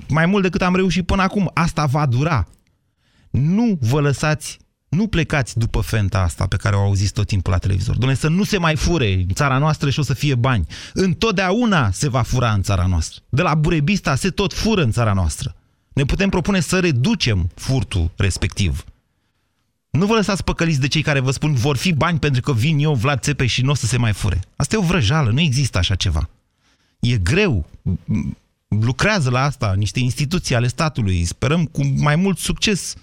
[0.10, 1.52] mai mult decât am reușit până acum.
[1.54, 2.48] Asta va dura.
[3.30, 7.58] Nu vă lăsați, nu plecați după fenta asta pe care o auziți tot timpul la
[7.58, 7.96] televizor.
[7.96, 10.66] Dom'le, să nu se mai fure în țara noastră și o să fie bani.
[10.94, 13.22] Întotdeauna se va fura în țara noastră.
[13.30, 15.56] De la Burebista se tot fură în țara noastră.
[15.94, 18.86] Ne putem propune să reducem furtul respectiv.
[19.90, 22.80] Nu vă lăsați păcăliți de cei care vă spun vor fi bani pentru că vin
[22.80, 24.40] eu, Vlad Țepe, și nu o să se mai fure.
[24.56, 26.30] Asta e o vrăjală, nu există așa ceva.
[27.00, 27.70] E greu.
[28.68, 31.26] Lucrează la asta niște instituții ale statului.
[31.26, 32.96] Sperăm cu mai mult succes.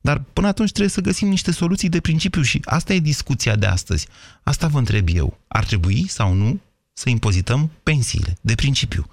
[0.00, 3.66] Dar până atunci trebuie să găsim niște soluții de principiu și asta e discuția de
[3.66, 4.08] astăzi.
[4.42, 5.38] Asta vă întreb eu.
[5.48, 6.60] Ar trebui sau nu
[6.92, 9.04] să impozităm pensiile de principiu?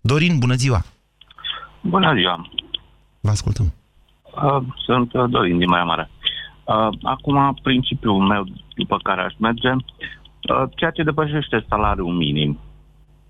[0.00, 0.80] Dorin, bună ziua!
[1.80, 2.50] Bună ziua!
[3.20, 3.72] Vă ascultăm.
[4.22, 6.10] Uh, sunt uh, Dorin din Maia Mare.
[6.64, 12.58] Uh, acum, principiul meu după care aș merge, uh, ceea ce depășește salariul minim,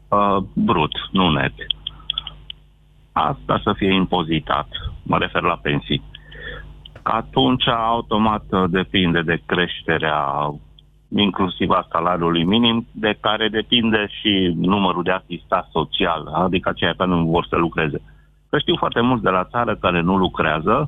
[0.09, 1.53] uh, brut, nu net,
[3.13, 4.69] asta să fie impozitat,
[5.03, 6.03] mă refer la pensii.
[7.09, 10.51] Atunci, automat, uh, depinde de creșterea
[11.09, 17.11] inclusiv a salariului minim, de care depinde și numărul de asistat social, adică aceia care
[17.11, 18.03] nu vor să lucreze.
[18.51, 20.87] Că știu foarte mulți de la țară care nu lucrează,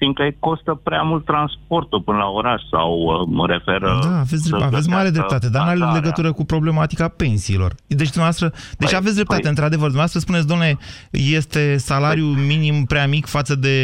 [0.00, 3.80] fiindcă îi costă prea mult transportul până la oraș sau uh, mă refer...
[3.80, 7.74] Da, aveți, aveți mare dreptate, dar nu are legătură cu problematica pensiilor.
[7.86, 9.88] Deci, dumneavoastră, deci păi, aveți dreptate, păi, într-adevăr.
[9.92, 10.78] Dumneavoastră spuneți, domnule,
[11.10, 13.74] este salariul păi, minim prea mic față de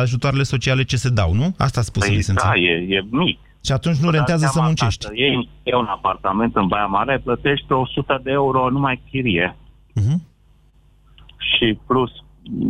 [0.00, 1.54] ajutoarele sociale ce se dau, nu?
[1.58, 3.38] Asta a spus păi, Da, e, e mic.
[3.64, 5.06] Și atunci nu rentează să muncești.
[5.12, 9.56] Ei e un apartament în Baia Mare, plătești 100 de euro numai chirie.
[10.00, 10.18] Uh-huh.
[11.36, 12.10] Și plus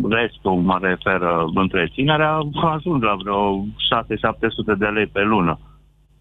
[0.09, 1.21] restul, mă refer,
[1.55, 2.39] întreținerea,
[2.75, 3.65] ajung la vreo
[4.75, 5.59] 6-700 de lei pe lună.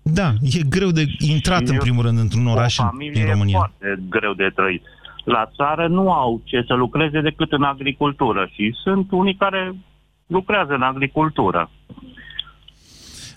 [0.01, 3.43] Da, e greu de intrat, și în primul rând, într-un oraș în România.
[3.45, 4.83] E foarte greu de trăit.
[5.23, 9.75] La țară nu au ce să lucreze decât în agricultură și sunt unii care
[10.27, 11.69] lucrează în agricultură.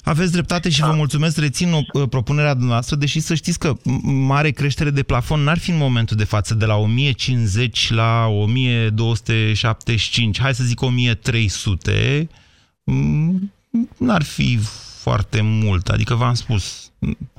[0.09, 4.51] Aveți dreptate și vă mulțumesc, rețin o, uh, propunerea dumneavoastră, deși să știți că mare
[4.51, 10.55] creștere de plafon n-ar fi în momentul de față, de la 1050 la 1275, hai
[10.55, 12.29] să zic 1300,
[13.97, 14.59] n-ar fi
[15.01, 16.91] foarte mult, adică v-am spus.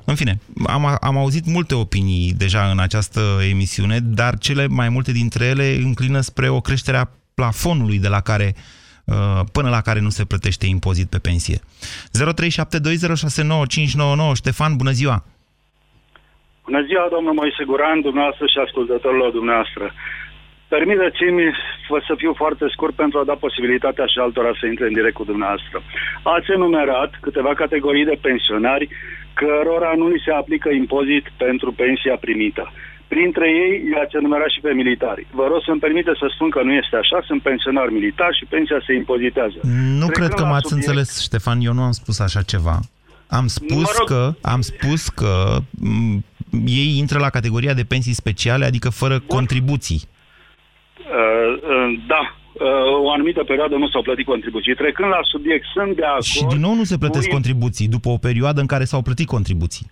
[0.04, 5.12] În fine, am, am auzit multe opinii deja în această emisiune, dar cele mai multe
[5.12, 8.62] dintre ele înclină spre o creștere a plafonului de la care uh, Uh,
[9.52, 11.58] până la care nu se plătește impozit pe pensie.
[11.58, 11.62] 0372069599
[14.34, 15.24] Ștefan, bună ziua!
[16.64, 19.84] Bună ziua, domnul Moise Guran, dumneavoastră și ascultătorilor dumneavoastră.
[20.74, 21.42] Permiteți-mi
[22.08, 25.24] să fiu foarte scurt pentru a da posibilitatea și altora să intre în direct cu
[25.24, 25.82] dumneavoastră.
[26.22, 28.88] Ați enumerat câteva categorii de pensionari
[29.40, 32.72] cărora nu li se aplică impozit pentru pensia primită.
[33.12, 35.26] Printre ei i-ați enumerat și pe militari.
[35.38, 38.80] Vă rog să-mi permite să spun că nu este așa, sunt pensionar militar și pensia
[38.86, 39.58] se impozitează.
[40.00, 40.88] Nu Trecând cred că m-ați subiect...
[40.88, 42.76] înțeles, Ștefan, eu nu am spus așa ceva.
[43.38, 44.08] Am spus mă rog...
[44.12, 44.22] că,
[44.54, 45.32] am spus că
[45.88, 46.18] m-
[46.82, 49.26] ei intră la categoria de pensii speciale, adică fără Bun.
[49.36, 50.00] contribuții.
[50.98, 54.74] Uh, uh, da, uh, o anumită perioadă nu s-au plătit contribuții.
[54.74, 56.22] Trecând la subiect, sunt de acord...
[56.22, 57.32] Și din nou nu se plătesc cu...
[57.32, 59.86] contribuții, după o perioadă în care s-au plătit contribuții.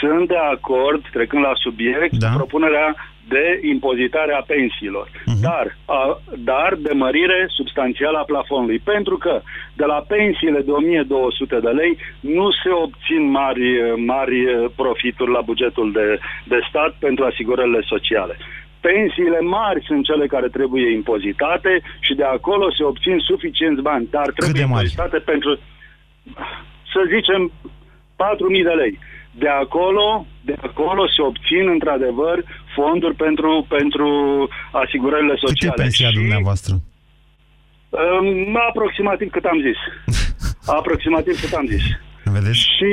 [0.00, 2.28] Sunt de acord, trecând la subiect, da.
[2.34, 2.94] propunerea
[3.28, 5.40] de impozitare a pensiilor, uh-huh.
[5.40, 8.78] dar, a, dar de mărire substanțială a plafonului.
[8.78, 9.42] Pentru că
[9.74, 14.38] de la pensiile de 1200 de lei nu se obțin mari, mari
[14.76, 18.36] profituri la bugetul de, de stat pentru asigurările sociale.
[18.80, 24.28] Pensiile mari sunt cele care trebuie impozitate și de acolo se obțin suficienți bani, dar
[24.36, 25.58] trebuie impozitate pentru,
[26.92, 27.52] să zicem,
[28.16, 28.98] 4.000 de lei.
[29.38, 32.44] De acolo, de acolo se obțin, într-adevăr,
[32.74, 34.08] fonduri pentru, pentru
[34.72, 35.70] asigurările sociale.
[35.74, 36.74] Cât e pensia și, dumneavoastră?
[37.90, 39.78] Um, aproximativ cât am zis.
[40.78, 41.82] aproximativ cât am zis.
[42.32, 42.60] Vedeți?
[42.76, 42.92] Și,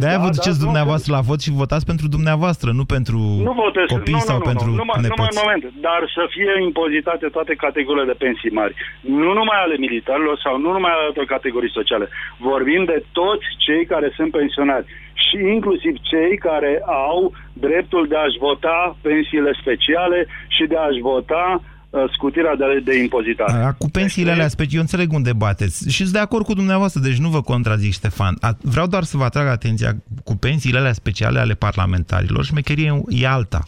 [0.00, 3.18] De-aia da, vă duceți da, dumneavoastră nu, la vot și votați pentru dumneavoastră, nu pentru
[3.48, 5.14] nu votez, copii nu, sau nu, pentru nu, numai, nepoți.
[5.14, 8.74] Numai în moment, dar să fie impozitate toate categoriile de pensii mari.
[9.22, 12.06] Nu numai ale militarilor sau nu numai ale altor categorii sociale.
[12.50, 14.86] Vorbim de toți cei care sunt pensionari
[15.24, 16.72] și inclusiv cei care
[17.08, 20.18] au dreptul de a-și vota pensiile speciale
[20.56, 21.73] și de a-și vota Uh,
[22.12, 23.74] scutirea de, de impozitare.
[23.78, 27.16] Cu pensiile alea speciale, eu înțeleg unde bateți și sunt de acord cu dumneavoastră, deci
[27.18, 28.38] nu vă contrazic, Ștefan.
[28.60, 29.92] Vreau doar să vă atrag atenția
[30.24, 33.60] cu pensiile alea speciale ale parlamentarilor, șmecherie e alta.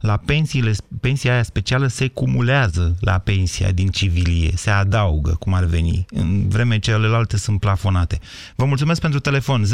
[0.00, 5.64] La pensiile, pensia aia specială se cumulează la pensia din civilie, se adaugă, cum ar
[5.64, 8.18] veni, în vreme ce celelalte sunt plafonate.
[8.56, 9.62] Vă mulțumesc pentru telefon.
[9.64, 9.66] 0372069599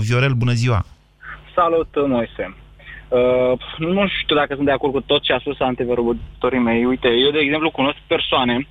[0.00, 0.84] Viorel, bună ziua!
[1.54, 2.65] Salut, Moise!
[3.08, 6.84] Uh, nu știu dacă sunt de acord cu tot ce a spus antevorbitorii mei.
[6.84, 8.68] Uite, eu, de exemplu, cunosc persoane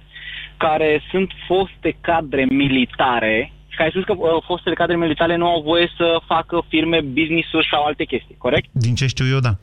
[0.57, 5.61] care sunt foste cadre militare și care spus că uh, fostele cadre militare nu au
[5.61, 8.69] voie să facă firme, business-uri sau alte chestii, corect?
[8.71, 9.53] Din ce știu eu, da.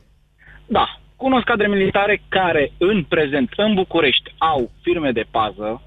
[0.66, 1.00] Da.
[1.16, 5.82] Cunosc cadre militare care în prezent, în București, au firme de pază,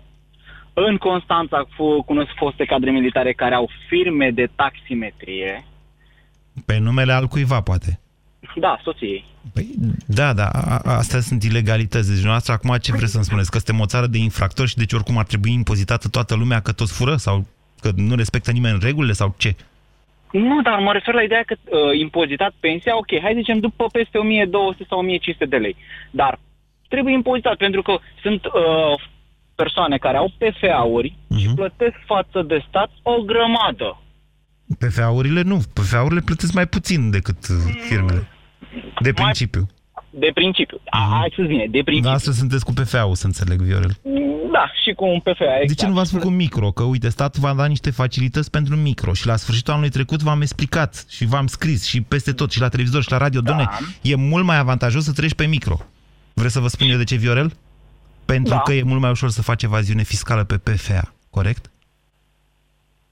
[0.74, 1.68] în Constanța
[2.06, 5.66] cunosc foste cadre militare care au firme de taximetrie.
[6.66, 8.00] Pe numele al cuiva, poate.
[8.56, 9.26] Da, soției.
[9.54, 9.68] Păi,
[10.08, 12.14] da, da, a, astea sunt ilegalități.
[12.14, 13.52] Deci, noastră, acum ce vreți să-mi spuneți?
[13.52, 16.72] Că suntem o țară de infractori și deci oricum ar trebui impozitată toată lumea că
[16.72, 17.16] toți fură?
[17.16, 17.46] Sau
[17.80, 19.14] că nu respectă nimeni regulile?
[19.14, 19.56] Sau ce?
[20.32, 24.18] Nu, dar mă refer la ideea că uh, impozitat pensia, ok, hai zicem după peste
[24.18, 25.76] 1200 sau 1500 de lei.
[26.12, 26.40] Dar
[26.88, 28.96] trebuie impozitat, pentru că sunt uh,
[29.56, 31.38] persoane care au PFA-uri uh-huh.
[31.38, 34.02] și plătesc față de stat o grămadă.
[34.80, 35.58] PFA-urile nu.
[35.74, 37.56] PFA-urile plătesc mai puțin decât uh,
[37.88, 38.28] firmele.
[39.02, 39.70] De principiu.
[40.10, 40.78] De principiu.
[40.78, 41.20] Uh-huh.
[41.20, 42.10] Hai să bine, de principiu.
[42.10, 43.98] Da, asta sunteți cu PFA-ul, să înțeleg, Viorel.
[44.52, 45.68] Da, și cu un PFA, exact.
[45.68, 46.72] De ce nu v-ați făcut micro?
[46.72, 50.42] Că, uite, statul v-a dat niște facilități pentru micro și la sfârșitul anului trecut v-am
[50.42, 53.42] explicat și v-am scris și peste tot, și la televizor și la radio.
[53.42, 53.52] Da.
[53.52, 53.70] Doamne,
[54.02, 55.78] e mult mai avantajos să treci pe micro.
[56.34, 57.52] Vreți să vă spun eu de ce, Viorel?
[58.26, 58.60] Pentru da.
[58.60, 61.72] că e mult mai ușor să faci evaziune fiscală pe PFA, corect?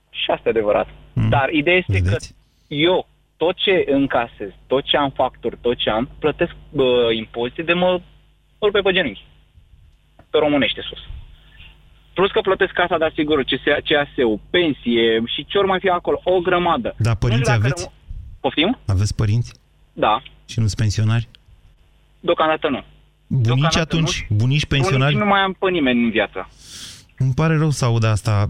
[0.09, 0.88] Și asta e adevărat.
[1.14, 1.30] Mm.
[1.30, 2.28] Dar ideea este Vedeți?
[2.28, 3.07] că eu,
[3.44, 8.02] tot ce încasez, tot ce am facturi, tot ce am, plătesc bă, impozite de mă
[8.60, 9.26] urpe pe genunchi.
[10.30, 11.00] Pe românește sus.
[12.14, 16.39] Plus că plătesc casa de asigurări, CAS-ul, pensie și ce ori mai fi acolo, o
[16.39, 16.96] grămadă.
[16.98, 17.84] Da, părinți aveți?
[17.84, 17.94] Răm...
[18.39, 18.78] Poftim?
[18.86, 19.54] Aveți părinți?
[19.94, 20.22] Da.
[20.52, 21.28] Și nu sunt pensionari?
[22.20, 22.84] Deocamdată nu.
[23.28, 24.26] Bunici Deocamdată atunci?
[24.30, 24.36] Nu.
[24.36, 25.14] Bunici pensionari?
[25.14, 26.50] Bunici nu mai am pe nimeni în viață.
[27.18, 28.47] Îmi pare rău să aud asta.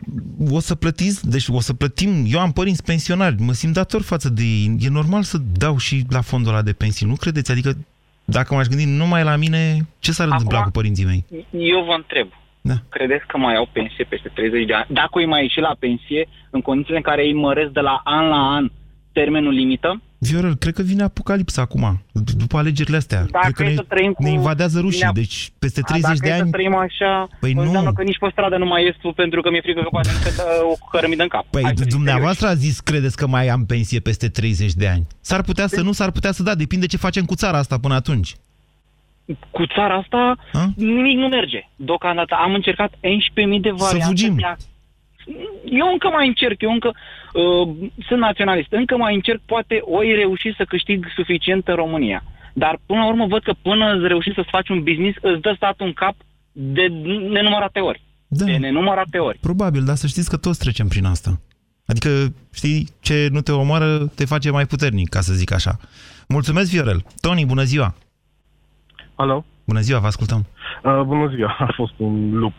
[0.51, 4.29] O să plătiți, deci o să plătim, eu am părinți pensionari, mă simt dator față
[4.29, 4.75] de ei.
[4.79, 7.51] E normal să dau și la fondul ăla de pensii, nu credeți?
[7.51, 7.77] Adică
[8.25, 11.25] dacă m-aș gândi numai la mine, ce s-ar întâmpla cu părinții mei?
[11.51, 12.27] Eu vă întreb.
[12.61, 12.73] Da.
[12.89, 14.85] Credeți că mai au pensie peste 30 de ani?
[14.89, 18.27] Dacă îi mai ieși la pensie, în condițiile în care îi măresc de la an
[18.27, 18.71] la an
[19.11, 22.01] termenul limită, Viorel, cred că vine apocalipsa acum,
[22.37, 23.25] după alegerile astea.
[23.31, 24.23] Dacă cred că ne, să trăim cu...
[24.23, 26.37] ne invadează rușii, deci peste 30 A, de ani...
[26.37, 27.93] Dacă să trăim așa, păi înseamnă nu.
[27.93, 30.33] că nici pe stradă nu mai ies tu, pentru că mi-e frică că poate să
[30.35, 31.45] dă o cărămidă în cap.
[31.49, 35.07] Păi Hai dumneavoastră a zis, credeți că mai am pensie peste 30 de ani.
[35.21, 37.93] S-ar putea să nu, s-ar putea să da, depinde ce facem cu țara asta până
[37.93, 38.35] atunci.
[39.51, 40.73] Cu țara asta, A?
[40.75, 41.67] nimic nu merge.
[41.75, 42.99] Deocamdată am încercat 11.000
[43.61, 43.99] de variante.
[43.99, 44.37] Să fugim
[45.65, 46.95] eu încă mai încerc, eu încă
[47.33, 52.23] uh, sunt naționalist, încă mai încerc, poate oi reuși să câștig suficient în România.
[52.53, 55.53] Dar până la urmă văd că până îți reușești să-ți faci un business, îți dă
[55.55, 56.15] statul în cap
[56.51, 56.87] de
[57.29, 58.01] nenumărate ori.
[58.27, 58.45] Da.
[58.45, 59.37] De nenumărate ori.
[59.41, 61.39] Probabil, dar să știți că toți trecem prin asta.
[61.85, 62.09] Adică,
[62.53, 65.77] știi, ce nu te omoară te face mai puternic, ca să zic așa.
[66.27, 67.05] Mulțumesc, Viorel.
[67.21, 67.95] Tony, bună ziua!
[69.15, 69.45] Alo?
[69.65, 70.45] Bună ziua, vă ascultăm.
[70.83, 72.53] Uh, bună ziua, a fost un lup.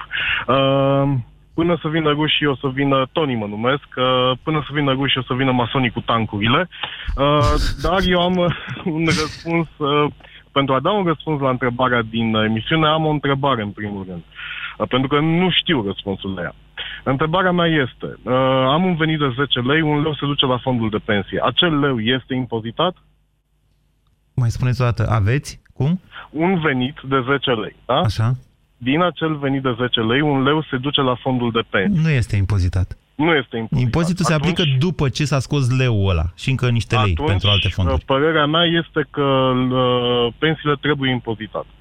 [0.49, 1.19] Uh,
[1.55, 5.21] până să vină rușii o să vină, Tony mă numesc, uh, până să vină rușii
[5.21, 6.69] o să vină masonii cu tancurile,
[7.17, 10.11] uh, dar eu am uh, un răspuns, uh,
[10.53, 14.23] pentru a da un răspuns la întrebarea din emisiune, am o întrebare în primul rând,
[14.79, 16.55] uh, pentru că nu știu răspunsul la ea.
[17.03, 18.33] Întrebarea mea este, uh,
[18.75, 21.41] am un venit de 10 lei, un leu se duce la fondul de pensie.
[21.43, 22.95] Acel leu este impozitat?
[24.35, 25.63] Mai spuneți o dată, aveți?
[25.75, 26.01] Cum?
[26.31, 27.95] Un venit de 10 lei, da?
[27.95, 28.33] Așa
[28.85, 32.01] din acel venit de 10 lei, un leu se duce la fondul de pensie.
[32.03, 32.99] Nu este impozitat.
[33.15, 33.85] Nu este impozitat.
[33.85, 37.29] Impozitul atunci, se aplică după ce s-a scos leul ăla și încă niște lei atunci,
[37.29, 38.05] pentru alte fonduri.
[38.05, 41.73] părerea mea este că uh, pensiile trebuie impozitate.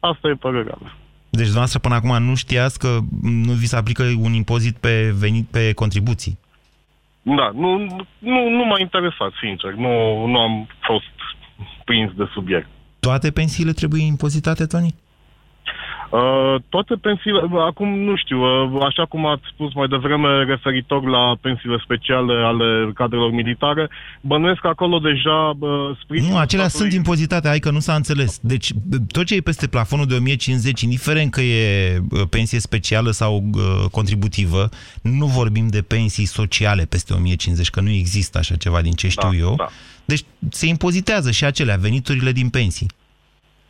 [0.00, 0.92] Asta e părerea mea.
[1.30, 5.46] Deci dumneavoastră până acum nu știați că nu vi se aplică un impozit pe venit
[5.46, 6.38] pe contribuții?
[7.22, 7.78] Da, nu,
[8.18, 9.72] nu, nu m-a interesat, sincer.
[9.72, 11.14] Nu, nu am fost
[11.84, 12.66] prins de subiect.
[13.00, 14.94] Toate pensiile trebuie impozitate, Tony?
[16.14, 21.36] Uh, toate pensiile, acum nu știu, uh, așa cum ați spus mai devreme referitor la
[21.40, 23.90] pensiile speciale ale cadrelor militare,
[24.20, 26.32] bănuiesc că acolo deja uh, sprijinul...
[26.32, 26.92] Nu, acelea statului...
[26.92, 28.38] sunt impozitate, hai că nu s-a înțeles.
[28.42, 28.72] Deci
[29.12, 33.90] tot ce e peste plafonul de 1050, indiferent că e uh, pensie specială sau uh,
[33.90, 34.68] contributivă,
[35.02, 39.30] nu vorbim de pensii sociale peste 1050, că nu există așa ceva din ce știu
[39.30, 39.54] da, eu.
[39.56, 39.68] Da.
[40.04, 42.88] Deci se impozitează și acelea, veniturile din pensii.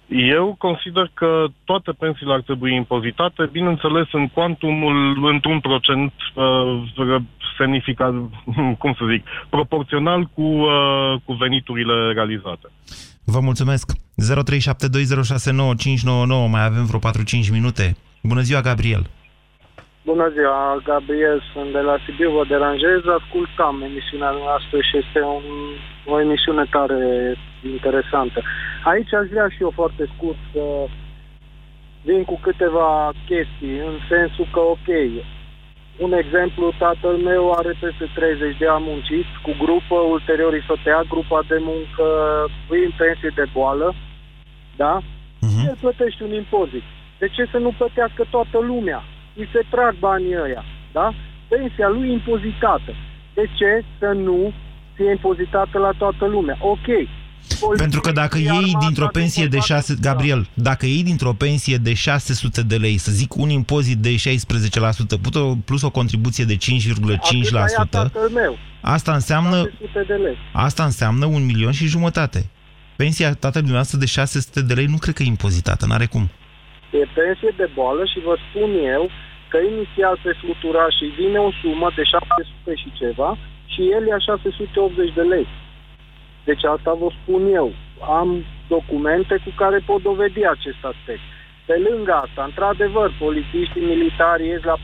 [0.08, 6.82] Eu consider că toate pensiile ar trebui impozitate, bineînțeles în cuantumul, într-un procent uh,
[7.58, 8.12] semnificat,
[8.82, 12.68] cum să zic, proporțional cu, uh, cu veniturile realizate.
[13.24, 13.92] Vă mulțumesc.
[13.92, 13.96] 0372069599,
[16.50, 17.02] mai avem vreo 4-5
[17.50, 17.96] minute.
[18.22, 19.10] Bună ziua, Gabriel!
[20.10, 25.46] Bună ziua, Gabriel, sunt de la Sibiu, vă deranjez, ascultam emisiunea noastră și este un,
[26.12, 27.02] o emisiune tare
[27.74, 28.42] interesantă.
[28.84, 30.64] Aici aș vrea și eu foarte scurt să
[32.02, 34.88] vin cu câteva chestii, în sensul că, ok,
[35.98, 40.76] un exemplu, tatăl meu are peste 30 de ani muncit cu grupă, ulterior îi s-o
[40.82, 42.06] tăia grupa de muncă,
[42.68, 43.94] îi în pensie de boală,
[44.76, 44.94] da?
[45.00, 45.66] Uh-huh.
[45.68, 46.86] El plătește un impozit.
[47.18, 49.02] De ce să nu plătească toată lumea?
[49.36, 51.14] Îi se trag banii ăia, da?
[51.48, 52.92] Pensia lui impozitată.
[53.34, 54.52] De ce să nu
[54.94, 56.56] fie impozitată la toată lumea?
[56.60, 56.88] Ok,
[57.76, 59.94] pentru că dacă iei dintr-o pensie de 6...
[60.00, 64.18] Gabriel, dacă iei dintr-o pensie de 600 de lei, să zic un impozit de 16%,
[65.64, 66.58] plus o contribuție de 5,5%,
[68.80, 69.70] asta înseamnă,
[70.52, 72.50] asta înseamnă un milion și jumătate.
[72.96, 76.30] Pensia tatălui dumneavoastră de 600 de lei nu cred că e impozitată, n-are cum.
[77.00, 79.10] E pensie de boală și vă spun eu
[79.50, 83.30] că inițial se flutura și vine o sumă de 700 și ceva
[83.72, 85.46] și el ia 680 de lei.
[86.44, 87.72] Deci asta vă spun eu.
[88.18, 91.24] Am documente cu care pot dovedi acest aspect.
[91.66, 94.76] Pe lângă asta, într-adevăr, polițiștii militari ies la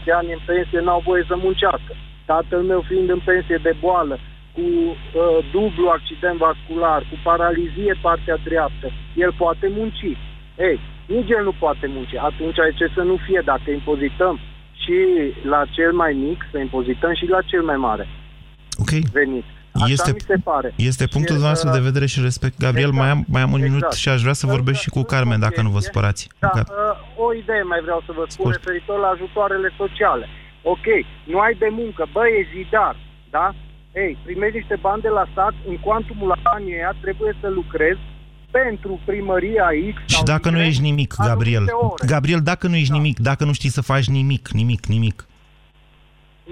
[0.00, 1.92] 45-50 de ani în pensie, n-au voie să muncească.
[2.24, 4.18] Tatăl meu fiind în pensie de boală,
[4.54, 10.16] cu uh, dublu accident vascular, cu paralizie partea dreaptă, el poate munci.
[10.58, 12.14] Ei, nici el nu poate munci.
[12.30, 14.38] Atunci ce să nu fie, dacă impozităm
[14.82, 14.96] și
[15.44, 18.06] la cel mai mic, să impozităm și la cel mai mare
[18.82, 18.90] Ok.
[19.12, 19.44] venit.
[19.72, 20.72] Așa este, mi se pare.
[20.76, 22.54] Este punctul nostru de vedere și respect.
[22.58, 23.94] Gabriel, exact, mai, am, mai am un minut exact.
[24.02, 26.28] și aș vrea să vorbesc și cu Carmen, dacă nu vă supărați.
[26.38, 28.56] Da, Car- uh, o idee mai vreau să vă spun Scurt.
[28.56, 30.26] referitor la ajutoarele sociale.
[30.62, 30.86] Ok,
[31.24, 32.96] nu ai de muncă, bă, e zidar,
[33.30, 33.54] da?
[33.94, 38.00] Ei, primești niște bani de la stat, în cuantumul la anii aia trebuie să lucrezi
[38.62, 42.06] pentru primăria X Și sau dacă nu Y ești nimic, Gabriel, anumite ore.
[42.06, 45.26] Gabriel, dacă nu ești nimic, dacă nu știi să faci nimic, nimic, nimic,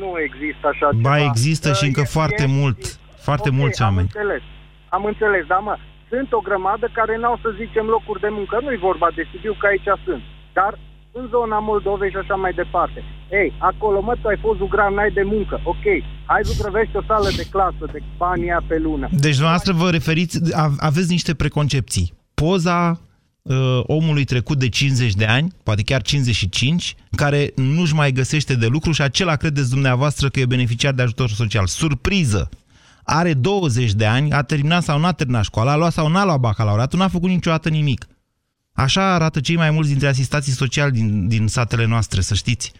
[0.03, 1.25] Nu există așa ba ceva.
[1.31, 2.81] există și Uh, încă e- foarte e- mult,
[3.27, 4.09] foarte Ok, mulți am oameni.
[4.15, 4.43] înțeles.
[4.89, 5.75] Am înțeles, dar mă,
[6.09, 8.59] sunt o grămadă care n-au să zicem locuri de muncă.
[8.63, 10.23] Nu-i vorba de Sibiu, că aici sunt.
[10.53, 10.73] Dar
[11.13, 13.01] în zona Moldovei și așa mai departe.
[13.31, 15.61] Ei, acolo, mă, tu ai fost zugran, n-ai de muncă.
[15.65, 15.85] Ok,
[16.27, 19.09] hai zugrăvești o sală de clasă de banii aia pe lună.
[19.13, 22.13] Deci, dumneavoastră vă referiți, a- aveți niște preconcepții.
[22.35, 23.01] Poza
[23.43, 28.67] uh, omului trecut de 50 de ani, poate chiar 55, care nu-și mai găsește de
[28.67, 31.67] lucru și acela credeți dumneavoastră că e beneficiar de ajutor social.
[31.67, 32.49] Surpriză!
[33.07, 36.41] Are 20 de ani, a terminat sau n-a terminat școala, a luat sau n-a luat
[36.41, 38.07] bacalaureatul, n-a făcut niciodată nimic.
[38.73, 42.73] Așa arată cei mai mulți dintre asistații sociali din, din satele noastre, să știți.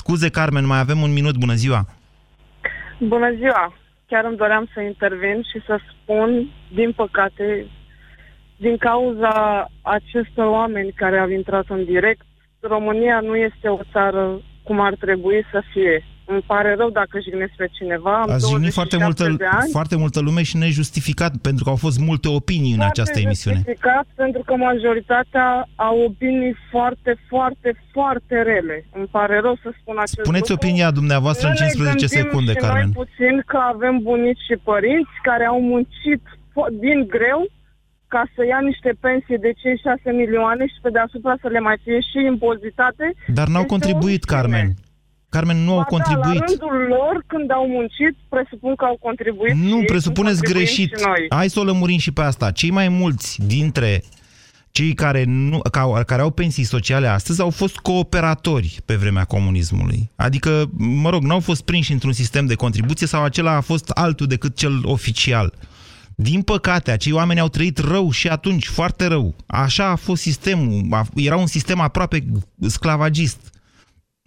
[0.00, 1.80] Scuze, Carmen, mai avem un minut, bună ziua!
[2.98, 3.74] Bună ziua!
[4.06, 7.66] Chiar îmi doream să intervin și să spun, din păcate,
[8.56, 12.26] din cauza acestor oameni care au intrat în direct,
[12.60, 16.04] România nu este o țară cum ar trebui să fie.
[16.32, 18.14] Îmi pare rău dacă jignesc pe cineva.
[18.22, 19.70] Am Ați jignit foarte 27 multă, de ani.
[19.76, 23.56] foarte multă lume și nejustificat, pentru că au fost multe opinii în Foarte această emisiune.
[23.56, 28.76] justificat, pentru că majoritatea au opinii foarte, foarte, foarte rele.
[28.98, 30.66] Îmi pare rău să spun acest Spuneți lucru.
[30.66, 32.88] opinia dumneavoastră Nu în ne 15 gândim secunde, și Carmen.
[32.94, 36.22] Noi puțin că avem bunici și părinți care au muncit
[36.56, 37.40] fo- din greu
[38.14, 42.00] ca să ia niște pensii de 5-6 milioane și pe deasupra să le mai fie
[42.10, 43.06] și impozitate.
[43.38, 44.34] Dar n-au Este contribuit, o rușine.
[44.36, 44.68] Carmen.
[45.36, 46.38] Carmen, nu au Ba Da, contribuit.
[46.40, 50.52] la rândul lor, când au muncit, presupun că au contribuit și Nu, ei, presupuneți cum
[50.52, 50.98] contribuim greșit.
[50.98, 51.26] Și noi.
[51.38, 52.50] Hai să o lămurim și pe asta.
[52.50, 54.02] Cei mai mulți dintre
[54.70, 60.10] cei care, nu, ca, care au pensii sociale astăzi au fost cooperatori pe vremea comunismului.
[60.16, 64.26] Adică, mă rog, n-au fost prinși într-un sistem de contribuție sau acela a fost altul
[64.26, 65.52] decât cel oficial.
[66.14, 69.34] Din păcate, acei oameni au trăit rău și atunci, foarte rău.
[69.46, 70.86] Așa a fost sistemul.
[70.90, 72.24] A- Era un sistem aproape
[72.66, 73.38] sclavagist.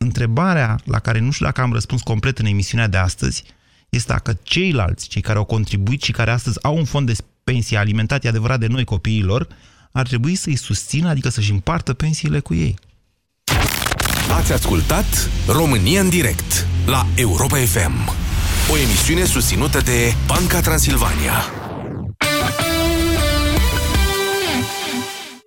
[0.01, 3.43] Întrebarea la care nu știu dacă am răspuns complet în emisiunea de astăzi
[3.89, 7.77] este dacă ceilalți, cei care au contribuit și care astăzi au un fond de pensie
[7.77, 9.47] alimentat, e adevărat de noi copiilor,
[9.91, 12.75] ar trebui să-i susțină, adică să-și împartă pensiile cu ei.
[14.37, 18.09] Ați ascultat România în direct la Europa FM.
[18.71, 21.58] O emisiune susținută de Banca Transilvania.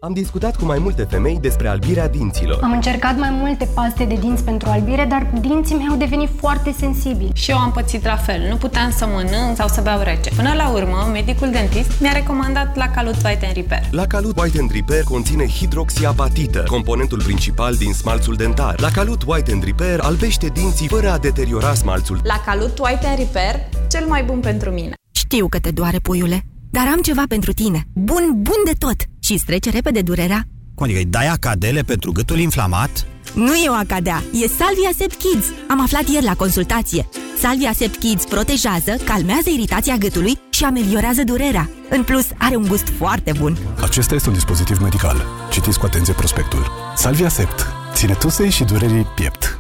[0.05, 2.59] Am discutat cu mai multe femei despre albirea dinților.
[2.63, 6.75] Am încercat mai multe paste de dinți pentru albire, dar dinții mei au devenit foarte
[6.79, 7.31] sensibili.
[7.35, 8.49] Și eu am pățit la fel.
[8.49, 10.31] Nu puteam să mănânc sau să beau rece.
[10.37, 13.83] Până la urmă, medicul dentist mi-a recomandat la Calut White and Repair.
[13.91, 18.81] La Calut White and Repair conține hidroxiapatită, componentul principal din smalțul dentar.
[18.81, 22.21] La Calut White and Repair albește dinții fără a deteriora smalțul.
[22.25, 23.55] La Calut White and Repair,
[23.91, 24.93] cel mai bun pentru mine.
[25.11, 27.85] Știu că te doare, puiule, dar am ceva pentru tine.
[27.93, 29.12] Bun, bun de tot!
[29.23, 30.43] Și îți trece repede durerea.
[30.75, 33.07] Cum adică îi dai acadele pentru gâtul inflamat?
[33.35, 35.47] Nu e o acadea, e Salvia Sept Kids.
[35.69, 37.09] Am aflat ieri la consultație.
[37.39, 41.71] Salvia Sept Kids protejează, calmează iritația gâtului și ameliorează durerea.
[41.91, 43.57] În plus, are un gust foarte bun.
[43.83, 45.25] Acesta este un dispozitiv medical.
[45.51, 46.71] Citiți cu atenție prospectul.
[46.97, 47.67] Salvia Sept.
[47.95, 49.52] Ține tusei și durerii piept.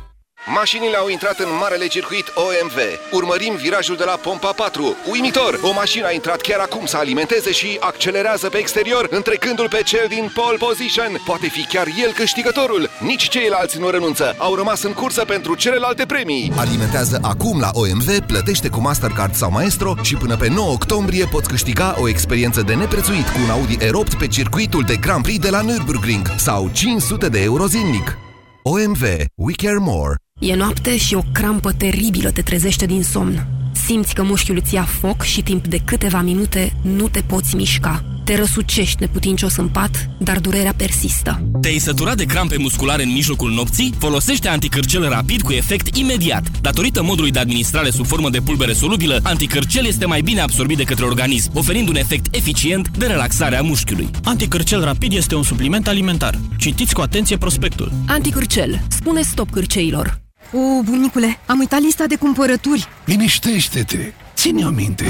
[0.46, 2.76] Mașinile au intrat în marele circuit OMV.
[3.12, 4.96] Urmărim virajul de la pompa 4.
[5.10, 5.58] Uimitor!
[5.62, 10.06] O mașină a intrat chiar acum să alimenteze și accelerează pe exterior, întrecându-l pe cel
[10.08, 11.22] din pole position.
[11.24, 12.90] Poate fi chiar el câștigătorul.
[13.00, 14.34] Nici ceilalți nu renunță.
[14.38, 16.52] Au rămas în cursă pentru celelalte premii.
[16.56, 21.48] Alimentează acum la OMV, plătește cu Mastercard sau Maestro și până pe 9 octombrie poți
[21.48, 25.50] câștiga o experiență de neprețuit cu un Audi E8 pe circuitul de Grand Prix de
[25.50, 28.16] la Nürburgring sau 500 de euro zilnic.
[28.62, 29.02] OMV.
[29.34, 30.16] We care more.
[30.42, 33.46] E noapte și o crampă teribilă te trezește din somn.
[33.86, 38.04] Simți că mușchiul îți ia foc și timp de câteva minute nu te poți mișca.
[38.24, 41.42] Te răsucești neputincios în pat, dar durerea persistă.
[41.60, 43.94] Te-ai săturat de crampe musculare în mijlocul nopții?
[43.98, 46.60] Folosește anticârcel rapid cu efect imediat.
[46.60, 50.84] Datorită modului de administrare sub formă de pulbere solubilă, anticârcel este mai bine absorbit de
[50.84, 54.10] către organism, oferind un efect eficient de relaxare a mușchiului.
[54.24, 56.38] Anticârcel rapid este un supliment alimentar.
[56.58, 57.92] Citiți cu atenție prospectul.
[58.06, 58.82] Anticârcel.
[58.88, 60.21] Spune stop cârceilor.
[60.52, 62.88] O, bunicule, am uitat lista de cumpărături.
[63.04, 64.12] Liniștește-te!
[64.34, 65.00] Ține-o minte,